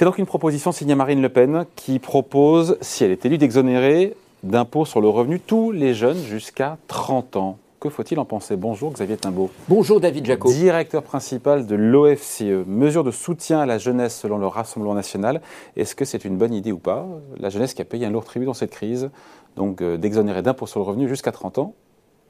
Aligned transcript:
C'est 0.00 0.06
donc 0.06 0.16
une 0.16 0.24
proposition 0.24 0.72
signée 0.72 0.94
Marine 0.94 1.20
Le 1.20 1.28
Pen 1.28 1.66
qui 1.76 1.98
propose, 1.98 2.78
si 2.80 3.04
elle 3.04 3.10
est 3.10 3.26
élue, 3.26 3.36
d'exonérer 3.36 4.16
d'impôts 4.42 4.86
sur 4.86 5.02
le 5.02 5.10
revenu 5.10 5.38
tous 5.38 5.72
les 5.72 5.92
jeunes 5.92 6.16
jusqu'à 6.16 6.78
30 6.88 7.36
ans. 7.36 7.58
Que 7.80 7.90
faut-il 7.90 8.18
en 8.18 8.24
penser? 8.24 8.56
Bonjour 8.56 8.94
Xavier 8.94 9.18
Timbaud. 9.18 9.50
Bonjour 9.68 10.00
David 10.00 10.24
Jaco. 10.24 10.50
Directeur 10.50 11.02
principal 11.02 11.66
de 11.66 11.74
l'OFCE. 11.74 12.64
Mesure 12.66 13.04
de 13.04 13.10
soutien 13.10 13.60
à 13.60 13.66
la 13.66 13.76
jeunesse 13.76 14.18
selon 14.18 14.38
le 14.38 14.46
Rassemblement 14.46 14.94
national. 14.94 15.42
Est-ce 15.76 15.94
que 15.94 16.06
c'est 16.06 16.24
une 16.24 16.38
bonne 16.38 16.54
idée 16.54 16.72
ou 16.72 16.78
pas? 16.78 17.06
La 17.36 17.50
jeunesse 17.50 17.74
qui 17.74 17.82
a 17.82 17.84
payé 17.84 18.06
un 18.06 18.10
lourd 18.10 18.24
tribut 18.24 18.46
dans 18.46 18.54
cette 18.54 18.70
crise, 18.70 19.10
donc 19.56 19.82
euh, 19.82 19.98
d'exonérer 19.98 20.40
d'impôts 20.40 20.66
sur 20.66 20.80
le 20.80 20.86
revenu 20.86 21.10
jusqu'à 21.10 21.30
30 21.30 21.58
ans 21.58 21.74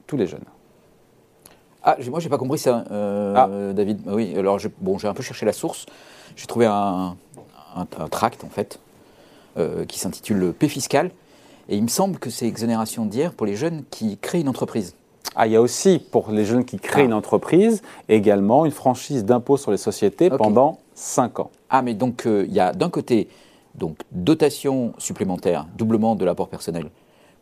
tous 0.07 0.17
les 0.17 0.27
jeunes. 0.27 0.43
Ah, 1.83 1.95
moi 2.09 2.19
j'ai 2.19 2.27
pas 2.27 2.37
compris 2.37 2.59
ça, 2.59 2.83
euh, 2.91 3.33
ah. 3.37 3.73
David. 3.73 4.01
Oui, 4.07 4.37
alors 4.37 4.59
bon, 4.81 4.97
j'ai 4.97 5.07
un 5.07 5.13
peu 5.13 5.23
cherché 5.23 5.45
la 5.45 5.53
source. 5.53 5.85
J'ai 6.35 6.47
trouvé 6.47 6.65
un, 6.65 7.15
tract 8.09 8.43
en 8.43 8.49
fait 8.49 8.79
euh, 9.57 9.85
qui 9.85 9.99
s'intitule 9.99 10.53
P 10.53 10.67
fiscal. 10.67 11.11
Et 11.69 11.77
il 11.77 11.83
me 11.83 11.89
semble 11.89 12.19
que 12.19 12.29
c'est 12.29 12.47
exonération 12.47 13.05
d'hier 13.05 13.33
pour 13.33 13.45
les 13.45 13.55
jeunes 13.55 13.83
qui 13.89 14.17
créent 14.17 14.41
une 14.41 14.49
entreprise. 14.49 14.95
Ah, 15.35 15.47
il 15.47 15.53
y 15.53 15.55
a 15.55 15.61
aussi 15.61 15.99
pour 16.11 16.31
les 16.31 16.45
jeunes 16.45 16.65
qui 16.65 16.77
créent 16.77 17.01
ah. 17.01 17.05
une 17.05 17.13
entreprise 17.13 17.81
également 18.09 18.65
une 18.65 18.71
franchise 18.71 19.23
d'impôt 19.23 19.57
sur 19.57 19.71
les 19.71 19.77
sociétés 19.77 20.29
pendant 20.29 20.79
5 20.95 21.39
ans. 21.39 21.51
Ah, 21.69 21.81
mais 21.81 21.93
donc 21.93 22.25
euh, 22.25 22.45
il 22.47 22.53
y 22.53 22.59
a 22.59 22.73
d'un 22.73 22.89
côté 22.89 23.27
donc 23.75 23.97
dotation 24.11 24.93
supplémentaire, 24.97 25.67
doublement 25.77 26.15
de 26.15 26.25
l'apport 26.25 26.49
personnel 26.49 26.89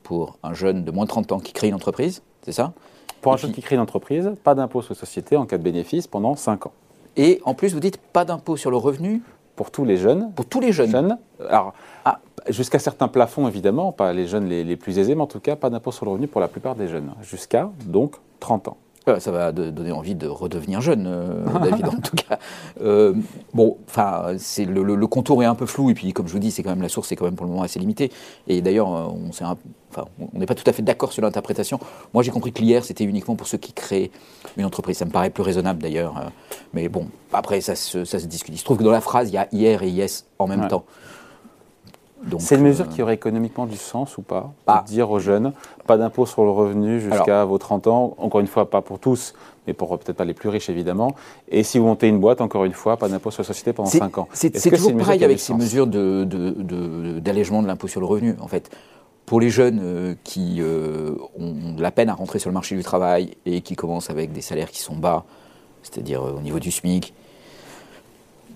pour 0.04 0.38
un 0.44 0.54
jeune 0.54 0.84
de 0.84 0.92
moins 0.92 1.06
de 1.06 1.10
30 1.10 1.32
ans 1.32 1.40
qui 1.40 1.54
crée 1.54 1.68
une 1.68 1.76
entreprise, 1.76 2.22
c'est 2.44 2.52
ça? 2.52 2.74
Pour 3.22 3.34
un 3.34 3.38
jeune 3.38 3.52
qui 3.52 3.62
crée 3.62 3.76
une 3.76 3.82
entreprise, 3.82 4.32
pas 4.44 4.56
d'impôt 4.56 4.82
sur 4.82 4.94
les 4.94 5.00
sociétés 5.00 5.36
en 5.36 5.46
cas 5.46 5.58
de 5.58 5.64
bénéfice 5.64 6.08
pendant 6.08 6.36
5 6.36 6.68
ans. 6.68 6.74
Et 7.18 7.42
en 7.44 7.54
plus, 7.54 7.74
vous 7.74 7.80
dites 7.80 7.98
pas 7.98 8.24
d'impôt 8.24 8.56
sur 8.56 8.72
le 8.72 8.78
revenu 8.78 9.22
Pour 9.60 9.72
tous 9.72 9.84
les 9.84 9.98
jeunes. 9.98 10.32
Pour 10.38 10.46
tous 10.46 10.62
les 10.62 10.72
jeunes. 10.72 10.90
jeunes. 10.90 11.18
Alors, 11.50 11.74
ah 12.06 12.22
jusqu'à 12.48 12.80
certains 12.80 13.10
plafonds, 13.10 13.46
évidemment, 13.46 13.92
pas 13.92 14.14
les 14.14 14.26
jeunes 14.26 14.48
les, 14.48 14.78
plus 14.78 15.00
aisés, 15.00 15.16
mais 15.16 15.22
en 15.22 15.28
tout 15.28 15.42
cas, 15.42 15.58
pas 15.58 15.70
d'impôt 15.70 15.92
sur 15.92 16.06
le 16.06 16.12
revenu 16.12 16.28
pour 16.28 16.40
la 16.40 16.48
plupart 16.48 16.76
des 16.76 16.88
jeunes, 16.88 17.12
jusqu'à 17.24 17.70
donc 17.86 18.16
30 18.40 18.70
ans. 18.70 18.78
Euh, 19.08 19.20
ça 19.20 19.32
va 19.32 19.52
donner 19.52 19.92
envie 19.92 20.16
de 20.16 20.28
redevenir 20.28 20.82
jeune, 20.82 21.06
euh, 21.08 21.46
David, 21.64 21.88
en 21.88 22.00
tout 22.02 22.16
cas. 22.16 22.38
Euh, 22.82 23.14
bon, 23.54 23.78
enfin, 23.88 24.34
c'est 24.38 24.66
le, 24.66 25.08
contour 25.08 25.42
est 25.42 25.46
un 25.46 25.56
peu 25.56 25.66
flou, 25.66 25.90
et 25.90 25.94
puis, 25.94 26.14
comme 26.14 26.28
je 26.28 26.34
vous 26.34 26.40
dis, 26.40 26.52
c'est 26.52 26.64
quand 26.64 26.70
même 26.70 26.82
la 26.82 26.90
source, 26.90 27.08
c'est 27.08 27.16
quand 27.16 27.26
même 27.26 27.36
pour 27.36 27.46
le 27.46 27.52
moment 27.52 27.64
assez 27.64 27.80
limité. 27.80 28.12
Et 28.48 28.62
d'ailleurs, 28.62 28.88
on 28.88 29.30
enfin, 29.30 29.56
n'est 30.34 30.46
pas 30.46 30.56
tout 30.56 30.70
à 30.70 30.74
fait 30.74 30.82
d'accord 30.82 31.12
sur 31.14 31.22
l'interprétation. 31.22 31.80
Moi, 32.14 32.24
j'ai 32.24 32.32
compris 32.32 32.52
que 32.52 32.62
l'IR, 32.62 32.84
c'était 32.84 33.06
uniquement 33.06 33.36
pour 33.36 33.48
ceux 33.48 33.58
qui 33.58 33.74
créent 33.74 34.12
une 34.58 34.66
entreprise. 34.66 34.98
Ça 34.98 35.06
me 35.06 35.12
paraît 35.12 35.30
plus 35.30 35.44
raisonnable, 35.44 35.82
d'ailleurs. 35.82 36.32
mais 36.74 36.90
bon, 36.90 37.08
après, 37.34 37.62
ça 37.62 37.76
se, 37.76 38.06
ça 38.06 38.20
se 38.20 38.26
discute. 38.26 38.54
Il 38.54 38.58
se 38.58 38.66
trouve 38.66 38.78
que 38.78 38.84
dans 38.84 38.92
la 38.92 39.02
phrase, 39.02 39.30
il 39.30 39.34
y 39.34 39.38
a 39.38 39.48
IR 39.52 39.84
et 39.84 39.90
IS 39.90 40.26
en 40.38 40.48
même 40.48 40.68
temps. 40.68 40.86
C'est 42.40 42.56
une 42.56 42.64
mesure 42.64 42.86
euh, 42.86 42.94
qui 42.94 43.02
aurait 43.02 43.14
économiquement 43.14 43.66
du 43.66 43.78
sens 43.78 44.18
ou 44.18 44.22
pas 44.22 44.52
ah. 44.68 44.84
Dire 44.86 45.10
aux 45.10 45.20
jeunes, 45.20 45.54
pas 45.88 45.98
d'impôt 45.98 46.26
sur 46.26 46.44
le 46.44 46.52
revenu 46.52 47.00
jusqu'à 47.00 47.46
vos 47.46 47.58
30 47.58 47.88
ans, 47.88 48.16
encore 48.18 48.42
une 48.42 48.48
fois, 48.48 48.70
pas 48.70 48.82
pour 48.82 49.00
tous, 49.00 49.34
mais 49.68 49.74
pour 49.74 49.98
peut-être 49.98 50.18
pas 50.18 50.26
les 50.26 50.34
plus 50.34 50.50
riches 50.50 50.70
évidemment. 50.70 51.16
Et 51.50 51.64
si 51.64 51.80
vous 51.80 51.86
montez 51.86 52.08
une 52.08 52.20
boîte, 52.20 52.42
encore 52.42 52.66
une 52.66 52.74
fois, 52.74 52.98
pas 52.98 53.08
d'impôt 53.08 53.32
sur 53.32 53.42
la 53.42 53.48
société 53.48 53.74
pendant 53.74 53.90
5 53.90 54.18
ans. 54.18 54.28
C'est 54.34 54.52
toujours 54.52 54.96
pareil 54.98 55.24
avec 55.24 55.40
ces 55.40 55.54
mesures 55.54 55.88
d'allègement 55.88 57.60
de, 57.60 57.64
de, 57.64 57.68
l'impôt 57.68 57.88
sur 57.88 58.00
le 58.00 58.06
revenu, 58.06 58.36
en 58.40 58.48
fait. 58.48 58.70
Pour 59.26 59.40
les 59.40 59.52
jeunes 59.52 59.80
euh, 59.84 60.16
qui 60.24 60.58
euh, 60.60 61.12
ont 61.38 61.74
de 61.74 61.82
la 61.82 61.92
peine 61.92 62.10
à 62.10 62.16
rentrer 62.16 62.40
sur 62.40 62.50
le 62.50 62.56
marché 62.56 62.76
du 62.76 62.82
travail 62.82 63.36
et 63.46 63.62
qui 63.62 63.76
commencent 63.76 64.10
avec 64.10 64.32
des 64.32 64.42
salaires 64.42 64.72
qui 64.72 64.80
sont 64.80 64.96
bas, 64.96 65.24
c'est-à-dire 65.84 66.24
au 66.24 66.42
niveau 66.42 66.58
du 66.58 66.72
SMIC, 66.72 67.14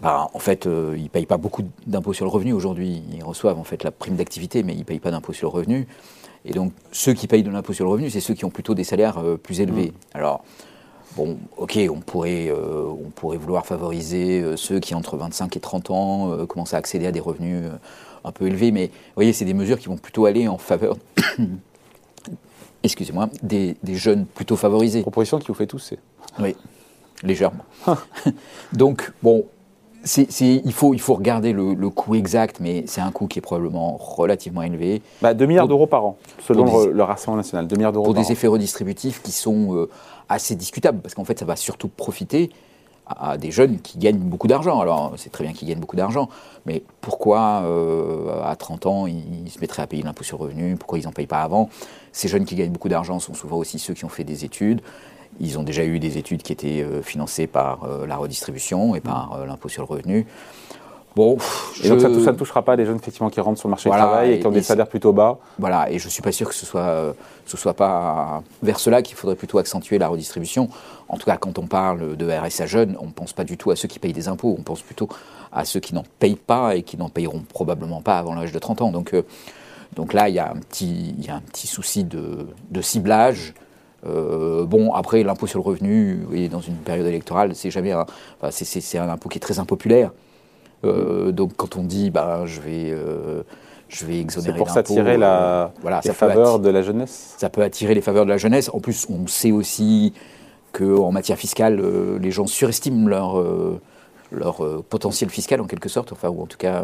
bah, 0.03 0.29
en 0.33 0.39
fait, 0.39 0.67
euh, 0.67 0.95
ils 0.97 1.03
ne 1.03 1.07
payent 1.07 1.25
pas 1.25 1.37
beaucoup 1.37 1.63
d'impôts 1.87 2.11
sur 2.11 2.25
le 2.25 2.29
revenu 2.29 2.51
aujourd'hui. 2.51 3.01
Ils 3.13 3.23
reçoivent 3.23 3.57
en 3.57 3.63
fait 3.63 3.83
la 3.83 3.91
prime 3.91 4.17
d'activité, 4.17 4.61
mais 4.61 4.73
ils 4.73 4.79
ne 4.79 4.83
payent 4.83 4.99
pas 4.99 5.11
d'impôts 5.11 5.31
sur 5.31 5.49
le 5.49 5.53
revenu. 5.53 5.87
Et 6.43 6.51
donc, 6.51 6.73
ceux 6.91 7.13
qui 7.13 7.27
payent 7.27 7.41
de 7.41 7.49
l'impôt 7.49 7.71
sur 7.71 7.85
le 7.85 7.91
revenu, 7.91 8.09
c'est 8.09 8.19
ceux 8.19 8.33
qui 8.33 8.43
ont 8.43 8.49
plutôt 8.49 8.75
des 8.75 8.83
salaires 8.83 9.19
euh, 9.19 9.37
plus 9.37 9.61
élevés. 9.61 9.91
Mmh. 9.91 10.17
Alors, 10.17 10.43
bon, 11.15 11.37
ok, 11.55 11.79
on 11.89 12.01
pourrait, 12.01 12.49
euh, 12.49 12.83
on 12.85 13.11
pourrait 13.11 13.37
vouloir 13.37 13.65
favoriser 13.65 14.43
ceux 14.57 14.81
qui, 14.81 14.93
entre 14.93 15.15
25 15.15 15.55
et 15.55 15.61
30 15.61 15.91
ans, 15.91 16.45
commencent 16.47 16.73
à 16.73 16.77
accéder 16.77 17.07
à 17.07 17.13
des 17.13 17.21
revenus 17.21 17.63
un 18.25 18.31
peu 18.33 18.47
élevés, 18.47 18.71
mais 18.73 18.87
vous 18.87 19.15
voyez, 19.15 19.31
c'est 19.31 19.45
des 19.45 19.53
mesures 19.53 19.79
qui 19.79 19.87
vont 19.87 19.97
plutôt 19.97 20.25
aller 20.25 20.49
en 20.49 20.57
faveur. 20.57 20.97
excusez-moi, 22.83 23.29
des, 23.41 23.77
des, 23.83 23.95
jeunes 23.95 24.25
plutôt 24.25 24.57
favorisés. 24.57 25.01
Proposition 25.01 25.39
qui 25.39 25.47
vous 25.47 25.53
fait 25.53 25.67
tousser. 25.67 25.97
Oui, 26.39 26.57
légèrement. 27.23 27.63
Donc, 28.73 29.13
bon, 29.21 29.45
il, 30.17 30.73
faut, 30.73 30.93
il 30.93 31.01
faut 31.01 31.13
regarder 31.13 31.53
le, 31.53 31.89
coût 31.89 32.15
exact, 32.15 32.59
mais 32.59 32.83
c'est 32.87 33.01
un 33.01 33.11
coût 33.11 33.27
qui 33.27 33.39
est 33.39 33.41
probablement 33.41 33.97
relativement 33.97 34.61
élevé. 34.61 35.01
Bah, 35.21 35.33
2 35.33 35.45
milliards 35.45 35.67
d'euros 35.67 35.87
par 35.87 36.05
an, 36.05 36.17
selon 36.45 36.65
le, 36.87 37.03
Rassemblement 37.03 37.37
national. 37.37 37.67
2 37.67 37.75
milliards 37.75 37.93
d'euros 37.93 38.05
Pour 38.05 38.13
des 38.13 38.31
effets 38.31 38.47
redistributifs 38.47 39.21
qui 39.21 39.31
sont 39.31 39.75
euh, 39.75 39.89
assez 40.29 40.55
discutables, 40.55 40.99
parce 40.99 41.15
qu'en 41.15 41.23
fait, 41.23 41.39
ça 41.39 41.45
va 41.45 41.55
surtout 41.55 41.87
profiter 41.87 42.49
à, 43.07 43.37
des 43.37 43.51
jeunes 43.51 43.79
qui 43.79 43.97
gagnent 43.97 44.17
beaucoup 44.17 44.47
d'argent. 44.47 44.79
Alors, 44.79 45.13
c'est 45.17 45.29
très 45.29 45.43
bien 45.43 45.53
qu'ils 45.53 45.67
gagnent 45.67 45.79
beaucoup 45.79 45.95
d'argent, 45.95 46.29
mais 46.65 46.83
pourquoi, 47.01 47.63
euh, 47.63 48.41
à 48.43 48.55
30 48.55 48.85
ans, 48.85 49.07
ils, 49.07 49.49
se 49.49 49.59
mettraient 49.59 49.83
à 49.83 49.87
payer 49.87 50.03
l'impôt 50.03 50.23
sur 50.23 50.39
revenu? 50.39 50.75
Pourquoi 50.75 50.99
ils 50.99 51.05
n'en 51.05 51.11
payent 51.11 51.27
pas 51.27 51.41
avant? 51.41 51.69
Ces 52.11 52.27
jeunes 52.27 52.45
qui 52.45 52.55
gagnent 52.55 52.71
beaucoup 52.71 52.89
d'argent 52.89 53.19
sont 53.19 53.33
souvent 53.33 53.57
aussi 53.57 53.79
ceux 53.79 53.93
qui 53.93 54.05
ont 54.05 54.09
fait 54.09 54.23
des 54.23 54.45
études. 54.45 54.81
Ils 55.39 55.57
ont 55.57 55.63
déjà 55.63 55.83
eu 55.83 55.99
des 55.99 56.17
études 56.17 56.43
qui 56.43 56.53
étaient 56.53 56.81
euh, 56.81 57.01
financées 57.01 57.47
par 57.47 57.83
euh, 57.83 58.05
la 58.05 58.17
redistribution 58.17 58.95
et 58.95 59.01
par 59.01 59.33
euh, 59.33 59.45
l'impôt 59.45 59.69
sur 59.69 59.83
le 59.83 59.87
revenu. 59.87 60.25
Bon, 61.15 61.37
et 61.83 61.89
donc 61.89 62.01
ça, 62.01 62.09
ne 62.09 62.31
touchera 62.31 62.63
pas 62.63 62.75
les 62.75 62.87
jeunes 62.87 62.95
effectivement 62.95 63.29
qui 63.29 63.39
rentrent 63.39 63.59
sur 63.59 63.67
le 63.67 63.71
marché 63.71 63.87
du 63.87 63.95
travail 63.95 64.31
et, 64.31 64.39
qui 64.39 64.47
ont 64.47 64.51
des 64.51 64.63
salaires 64.63 64.87
plutôt 64.87 65.13
bas. 65.13 65.37
Voilà, 65.59 65.91
et 65.91 65.99
je 65.99 66.09
suis 66.09 66.23
pas 66.23 66.31
sûr 66.31 66.49
que 66.49 66.55
ce 66.55 66.65
soit 66.65 67.13
ce 67.45 67.55
soit 67.55 67.75
pas 67.75 68.41
vers 68.63 68.79
cela 68.79 69.03
qu'il 69.03 69.15
faudrait 69.15 69.35
plutôt 69.35 69.59
accentuer 69.59 69.99
la 69.99 70.07
redistribution. 70.07 70.69
En 71.09 71.17
tout 71.17 71.25
cas, 71.25 71.37
quand 71.37 71.59
on 71.59 71.67
parle 71.67 72.17
de 72.17 72.27
RSA 72.27 72.65
jeunes, 72.65 72.97
on 72.99 73.05
ne 73.05 73.11
pense 73.11 73.31
pas 73.31 73.43
du 73.43 73.57
tout 73.57 73.69
à 73.69 73.75
ceux 73.75 73.87
qui 73.87 73.99
payent 73.99 74.11
des 74.11 74.27
impôts, 74.27 74.55
on 74.57 74.63
pense 74.63 74.81
plutôt 74.81 75.07
à 75.51 75.65
ceux 75.65 75.79
qui 75.79 75.93
n'en 75.93 76.03
payent 76.17 76.35
pas 76.35 76.75
et 76.75 76.81
qui 76.81 76.97
n'en 76.97 77.09
payeront 77.09 77.43
probablement 77.47 78.01
pas 78.01 78.17
avant 78.17 78.33
l'âge 78.33 78.51
de 78.51 78.57
30 78.57 78.81
ans. 78.81 78.91
Donc 78.91 79.13
donc 79.95 80.13
là, 80.13 80.29
il 80.29 80.35
y 80.35 80.39
a 80.39 80.49
un 80.49 80.55
petit 80.55 81.13
il 81.17 81.25
y 81.25 81.29
a 81.29 81.35
un 81.35 81.41
petit 81.41 81.67
souci 81.67 82.03
de, 82.03 82.47
de 82.71 82.81
ciblage 82.81 83.53
euh, 84.05 84.65
bon, 84.65 84.93
après, 84.93 85.23
l'impôt 85.23 85.47
sur 85.47 85.59
le 85.59 85.63
revenu, 85.63 86.25
et 86.33 86.49
dans 86.49 86.59
une 86.59 86.75
période 86.75 87.05
électorale, 87.05 87.55
c'est 87.55 87.71
jamais 87.71 87.91
un, 87.91 88.05
c'est, 88.49 88.97
un 88.97 89.09
impôt 89.09 89.29
qui 89.29 89.37
est 89.37 89.41
très 89.41 89.59
impopulaire. 89.59 90.11
Euh, 90.83 91.31
donc, 91.31 91.53
quand 91.55 91.77
on 91.77 91.83
dit, 91.83 92.09
bah, 92.09 92.43
je 92.45 92.59
vais, 92.59 92.91
euh, 92.91 93.43
je 93.87 94.05
vais 94.05 94.19
exonérer 94.19 94.53
C'est 94.53 94.57
pour 94.57 94.69
s'attirer 94.69 95.17
la, 95.17 95.71
voilà, 95.81 96.01
les 96.03 96.11
faveurs 96.11 96.59
de 96.59 96.69
la 96.69 96.81
jeunesse? 96.81 97.35
Ça 97.37 97.49
peut 97.49 97.61
attirer 97.61 97.93
les 97.93 98.01
faveurs 98.01 98.25
de 98.25 98.29
la 98.29 98.37
jeunesse. 98.37 98.69
En 98.73 98.79
plus, 98.79 99.07
on 99.09 99.27
sait 99.27 99.51
aussi 99.51 100.13
qu'en 100.73 101.11
matière 101.11 101.37
fiscale, 101.37 101.81
les 102.19 102.31
gens 102.31 102.47
surestiment 102.47 103.07
leur 103.07 103.41
leur 104.33 104.83
potentiel 104.83 105.29
fiscal 105.29 105.61
en 105.61 105.65
quelque 105.65 105.89
sorte, 105.89 106.11
enfin, 106.11 106.29
ou 106.29 106.41
en 106.41 106.45
tout 106.47 106.57
cas 106.57 106.83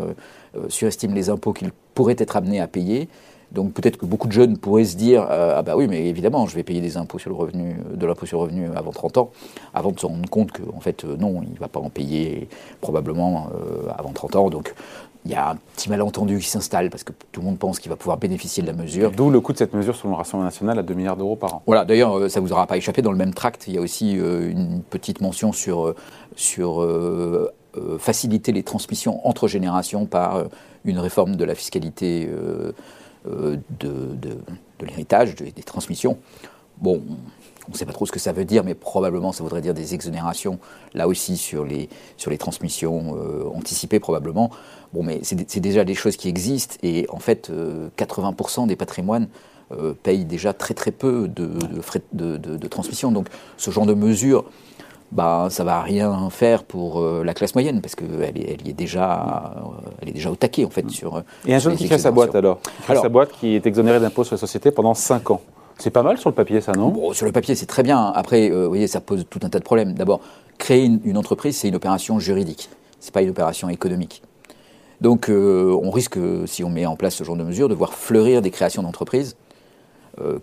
surestiment 0.69 1.13
les 1.13 1.29
impôts 1.29 1.53
qu'ils 1.53 1.71
pourraient 1.93 2.15
être 2.17 2.37
amenés 2.37 2.61
à 2.61 2.67
payer. 2.67 3.09
Donc 3.51 3.73
peut-être 3.73 3.97
que 3.97 4.05
beaucoup 4.05 4.27
de 4.27 4.33
jeunes 4.33 4.57
pourraient 4.57 4.85
se 4.85 4.95
dire 4.95 5.25
euh, 5.29 5.55
ah 5.57 5.63
bah 5.63 5.75
oui 5.75 5.87
mais 5.87 6.05
évidemment 6.05 6.45
je 6.45 6.53
vais 6.55 6.63
payer 6.63 6.81
des 6.81 6.97
impôts 6.97 7.17
sur 7.17 7.31
le 7.31 7.35
revenu 7.35 7.77
de 7.95 8.05
l'impôt 8.05 8.27
sur 8.27 8.37
le 8.37 8.43
revenu 8.43 8.67
avant 8.75 8.91
30 8.91 9.17
ans 9.17 9.31
avant 9.73 9.91
de 9.91 9.99
se 9.99 10.05
rendre 10.05 10.29
compte 10.29 10.51
que 10.51 10.61
en 10.75 10.79
fait 10.79 11.03
euh, 11.03 11.17
non 11.17 11.41
il 11.41 11.53
ne 11.53 11.57
va 11.57 11.67
pas 11.67 11.79
en 11.79 11.89
payer 11.89 12.47
probablement 12.79 13.47
euh, 13.55 13.89
avant 13.97 14.11
30 14.11 14.35
ans 14.35 14.49
donc 14.51 14.75
il 15.29 15.33
y 15.33 15.35
a 15.35 15.51
un 15.51 15.55
petit 15.75 15.89
malentendu 15.89 16.39
qui 16.39 16.47
s'installe 16.47 16.89
parce 16.89 17.03
que 17.03 17.13
tout 17.31 17.41
le 17.41 17.45
monde 17.45 17.57
pense 17.57 17.79
qu'il 17.79 17.89
va 17.89 17.95
pouvoir 17.95 18.17
bénéficier 18.17 18.61
de 18.63 18.67
la 18.67 18.73
mesure. 18.73 19.11
D'où 19.11 19.29
le 19.29 19.39
coût 19.39 19.53
de 19.53 19.57
cette 19.57 19.73
mesure 19.73 19.95
sur 19.95 20.09
le 20.09 20.15
Rassemblement 20.15 20.45
national 20.45 20.79
à 20.79 20.83
2 20.83 20.93
milliards 20.93 21.17
d'euros 21.17 21.35
par 21.35 21.55
an. 21.55 21.63
Voilà, 21.65 21.85
d'ailleurs, 21.85 22.29
ça 22.29 22.41
ne 22.41 22.45
vous 22.45 22.51
aura 22.51 22.67
pas 22.67 22.77
échappé, 22.77 23.01
dans 23.01 23.11
le 23.11 23.17
même 23.17 23.33
tract, 23.33 23.65
il 23.67 23.75
y 23.75 23.77
a 23.77 23.81
aussi 23.81 24.13
une 24.13 24.81
petite 24.89 25.21
mention 25.21 25.53
sur, 25.53 25.95
sur 26.35 26.85
faciliter 27.99 28.51
les 28.51 28.63
transmissions 28.63 29.25
entre 29.27 29.47
générations 29.47 30.05
par 30.05 30.45
une 30.85 30.99
réforme 30.99 31.35
de 31.35 31.45
la 31.45 31.55
fiscalité 31.55 32.29
euh, 33.27 33.57
de, 33.81 34.15
de, 34.15 34.85
l'héritage, 34.85 35.35
des 35.35 35.51
transmissions. 35.63 36.17
Bon, 36.77 37.01
on 37.69 37.73
ne 37.73 37.77
sait 37.77 37.85
pas 37.85 37.93
trop 37.93 38.05
ce 38.05 38.11
que 38.11 38.19
ça 38.19 38.31
veut 38.31 38.45
dire, 38.45 38.63
mais 38.63 38.73
probablement 38.73 39.31
ça 39.31 39.43
voudrait 39.43 39.61
dire 39.61 39.73
des 39.73 39.93
exonérations, 39.93 40.59
là 40.93 41.07
aussi 41.07 41.37
sur 41.37 41.63
les, 41.63 41.87
sur 42.17 42.31
les 42.31 42.37
transmissions 42.37 43.15
euh, 43.15 43.49
anticipées 43.55 43.99
probablement. 43.99 44.49
Bon, 44.93 45.03
mais 45.03 45.21
c'est 45.23 45.59
déjà 45.59 45.85
des 45.85 45.93
choses 45.93 46.17
qui 46.17 46.29
existent, 46.29 46.75
et 46.81 47.05
en 47.09 47.19
fait, 47.19 47.51
80% 47.97 48.63
euh, 48.63 48.67
des 48.67 48.75
patrimoines 48.75 49.27
payent 50.01 50.25
déjà 50.25 50.51
très 50.51 50.73
très 50.73 50.89
peu 50.89 51.27
de, 51.27 51.45
de 51.45 51.79
frais 51.81 52.01
de, 52.11 52.37
de, 52.37 52.67
transmission. 52.67 53.11
Donc 53.11 53.27
ce 53.55 53.69
genre 53.69 53.85
de 53.85 53.93
mesures 53.93 54.45
bah, 55.11 55.47
ça 55.49 55.63
va 55.63 55.81
rien 55.81 56.29
faire 56.29 56.63
pour 56.63 56.99
euh, 56.99 57.23
la 57.23 57.33
classe 57.33 57.55
moyenne 57.55 57.81
parce 57.81 57.95
qu'elle 57.95 58.21
est, 58.21 58.59
elle 58.61 58.69
est 58.69 58.73
déjà, 58.73 59.55
euh, 59.57 59.89
elle 60.01 60.09
est 60.09 60.13
déjà 60.13 60.29
au 60.29 60.35
taquet 60.35 60.65
en 60.65 60.69
fait 60.69 60.83
mm. 60.83 60.89
sur. 60.89 61.23
Et 61.47 61.55
un 61.55 61.59
jeune 61.59 61.75
qui 61.75 61.87
crée 61.87 61.97
sa 61.97 62.11
boîte 62.11 62.35
alors, 62.35 62.61
qui 62.61 62.83
crée 62.83 62.95
sa 62.95 63.09
boîte 63.09 63.31
qui 63.39 63.55
est 63.55 63.65
exonéré 63.65 63.99
d'impôt 63.99 64.23
sur 64.23 64.35
la 64.35 64.39
société 64.39 64.71
pendant 64.71 64.93
5 64.93 65.31
ans. 65.31 65.41
C'est 65.79 65.91
pas 65.91 66.03
mal 66.03 66.17
sur 66.17 66.29
le 66.29 66.35
papier, 66.35 66.59
ça, 66.59 66.73
non? 66.73 67.13
Sur 67.13 67.25
le 67.25 67.31
papier, 67.31 67.55
c'est 67.55 67.65
très 67.65 67.83
bien. 67.83 68.11
Après, 68.13 68.51
euh, 68.51 68.63
vous 68.63 68.67
voyez, 68.67 68.87
ça 68.87 68.99
pose 68.99 69.25
tout 69.29 69.39
un 69.43 69.49
tas 69.49 69.59
de 69.59 69.63
problèmes. 69.63 69.93
D'abord, 69.93 70.19
créer 70.57 70.83
une, 70.83 71.17
entreprise, 71.17 71.57
c'est 71.57 71.69
une 71.69 71.75
opération 71.75 72.19
juridique. 72.19 72.69
C'est 72.99 73.13
pas 73.13 73.21
une 73.21 73.29
opération 73.29 73.69
économique. 73.69 74.21
Donc 74.99 75.29
on 75.29 75.89
risque, 75.91 76.19
si 76.45 76.61
on 76.65 76.69
met 76.69 76.85
en 76.85 76.97
place 76.97 77.15
ce 77.15 77.23
genre 77.23 77.37
de 77.37 77.43
mesures, 77.43 77.69
de 77.69 77.73
voir 77.73 77.93
fleurir 77.93 78.41
des 78.41 78.51
créations 78.51 78.83
d'entreprises 78.83 79.37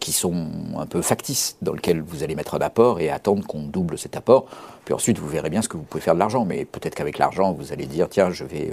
qui 0.01 0.13
sont 0.13 0.47
un 0.79 0.87
peu 0.87 1.03
factices, 1.03 1.59
dans 1.61 1.75
lesquelles 1.75 2.01
vous 2.01 2.23
allez 2.23 2.35
mettre 2.35 2.55
un 2.55 2.61
apport 2.61 2.99
et 2.99 3.11
attendre 3.11 3.47
qu'on 3.47 3.65
double 3.65 3.99
cet 3.99 4.17
apport. 4.17 4.47
Puis 4.87 4.95
ensuite, 4.95 5.19
vous 5.19 5.29
verrez 5.29 5.51
bien 5.51 5.61
ce 5.61 5.69
que 5.69 5.77
vous 5.77 5.83
pouvez 5.83 6.01
faire 6.01 6.15
de 6.15 6.19
l'argent. 6.19 6.47
Mais 6.47 6.65
peut-être 6.65 6.95
qu'avec 6.95 7.19
l'argent, 7.19 7.53
vous 7.53 7.75
allez 7.75 7.85
dire, 7.85 8.09
tiens, 8.09 8.31
je 8.31 8.45
vais 8.45 8.73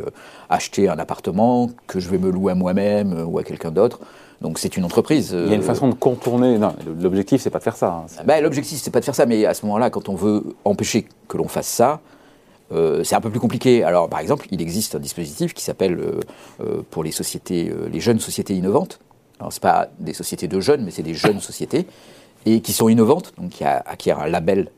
acheter 0.50 0.88
un 0.88 0.98
appartement 0.98 1.70
que 1.86 2.00
je 2.00 2.08
vais 2.08 2.18
me 2.18 2.32
louer 2.32 2.54
à 2.54 2.56
moi-même 2.56 3.26
ou 3.28 3.38
à 3.38 3.44
quelqu'un 3.44 3.72
d'autre. 3.72 4.00
Donc 4.44 4.60
c'est 4.60 4.76
une 4.76 4.84
entreprise. 4.84 5.32
Il 5.32 5.50
y 5.50 5.54
a 5.54 5.56
une 5.56 5.64
façon 5.64 5.88
de 5.88 5.96
contourner. 5.96 6.60
Non, 6.60 6.76
l'objectif, 7.00 7.42
c'est 7.42 7.50
pas 7.50 7.60
de 7.60 7.64
faire 7.64 7.78
ça. 7.78 8.04
Hein. 8.06 8.24
Ben, 8.26 8.44
l'objectif, 8.44 8.78
c'est 8.80 8.92
pas 8.92 9.00
de 9.00 9.06
faire 9.06 9.16
ça, 9.16 9.26
mais 9.26 9.46
à 9.46 9.54
ce 9.54 9.66
moment-là, 9.66 9.90
quand 9.90 10.10
on 10.10 10.16
veut 10.16 10.44
empêcher 10.66 11.08
que 11.30 11.38
l'on 11.38 11.48
fasse 11.48 11.68
ça, 11.68 12.02
euh, 12.74 13.04
c'est 13.06 13.16
un 13.16 13.22
peu 13.22 13.30
plus 13.30 13.40
compliqué. 13.40 13.84
Alors, 13.84 14.10
par 14.10 14.20
exemple, 14.20 14.48
il 14.52 14.62
existe 14.62 14.96
un 14.96 15.00
dispositif 15.00 15.54
qui 15.54 15.64
s'appelle, 15.64 15.98
euh, 15.98 16.20
euh, 16.62 16.82
pour 16.90 17.06
les 17.06 17.12
sociétés, 17.12 17.72
les 17.90 18.02
jeunes 18.02 18.20
sociétés 18.20 18.54
innovantes. 18.54 19.00
Alors, 19.40 19.54
c'est 19.54 19.62
pas 19.62 19.88
des 20.00 20.14
sociétés 20.14 20.50
de 20.50 20.60
jeunes, 20.60 20.84
mais 20.84 20.92
c'est 20.92 21.04
des 21.04 21.14
jeunes 21.14 21.40
sociétés 21.40 21.88
et 22.46 22.60
qui 22.60 22.74
sont 22.74 22.90
innovantes, 22.90 23.34
donc 23.38 23.52
qui 23.52 23.64
acquièrent 23.64 24.20
un 24.20 24.28
label 24.28 24.70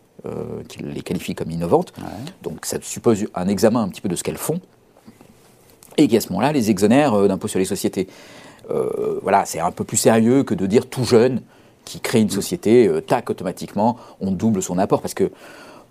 qui 0.68 0.80
les 0.80 1.02
qualifie 1.02 1.36
comme 1.36 1.52
innovantes. 1.52 1.94
Donc, 2.42 2.66
ça 2.66 2.78
suppose 2.82 3.26
un 3.36 3.48
examen 3.48 3.84
un 3.84 3.90
petit 3.90 4.02
peu 4.02 4.10
de 4.10 4.16
ce 4.16 4.24
qu'elles 4.24 4.38
font 4.38 4.60
et 5.98 6.08
qui 6.08 6.18
à 6.18 6.22
ce 6.22 6.30
moment-là 6.30 6.52
les 6.52 6.72
exonère 6.72 7.28
d'impôts 7.28 7.48
sur 7.48 7.60
les 7.60 7.66
sociétés. 7.66 8.08
Euh, 8.70 9.20
voilà, 9.22 9.46
c'est 9.46 9.60
un 9.60 9.72
peu 9.72 9.84
plus 9.84 9.98
sérieux 9.98 10.44
que 10.44 10.54
de 10.54 10.66
dire 10.66 10.88
tout 10.88 11.04
jeune 11.04 11.42
qui 11.84 12.00
crée 12.00 12.20
une 12.20 12.30
société, 12.30 12.88
euh, 12.88 13.02
tac, 13.02 13.30
automatiquement, 13.30 13.98
on 14.20 14.32
double 14.32 14.62
son 14.62 14.78
apport. 14.78 15.02
Parce 15.02 15.14
que, 15.14 15.32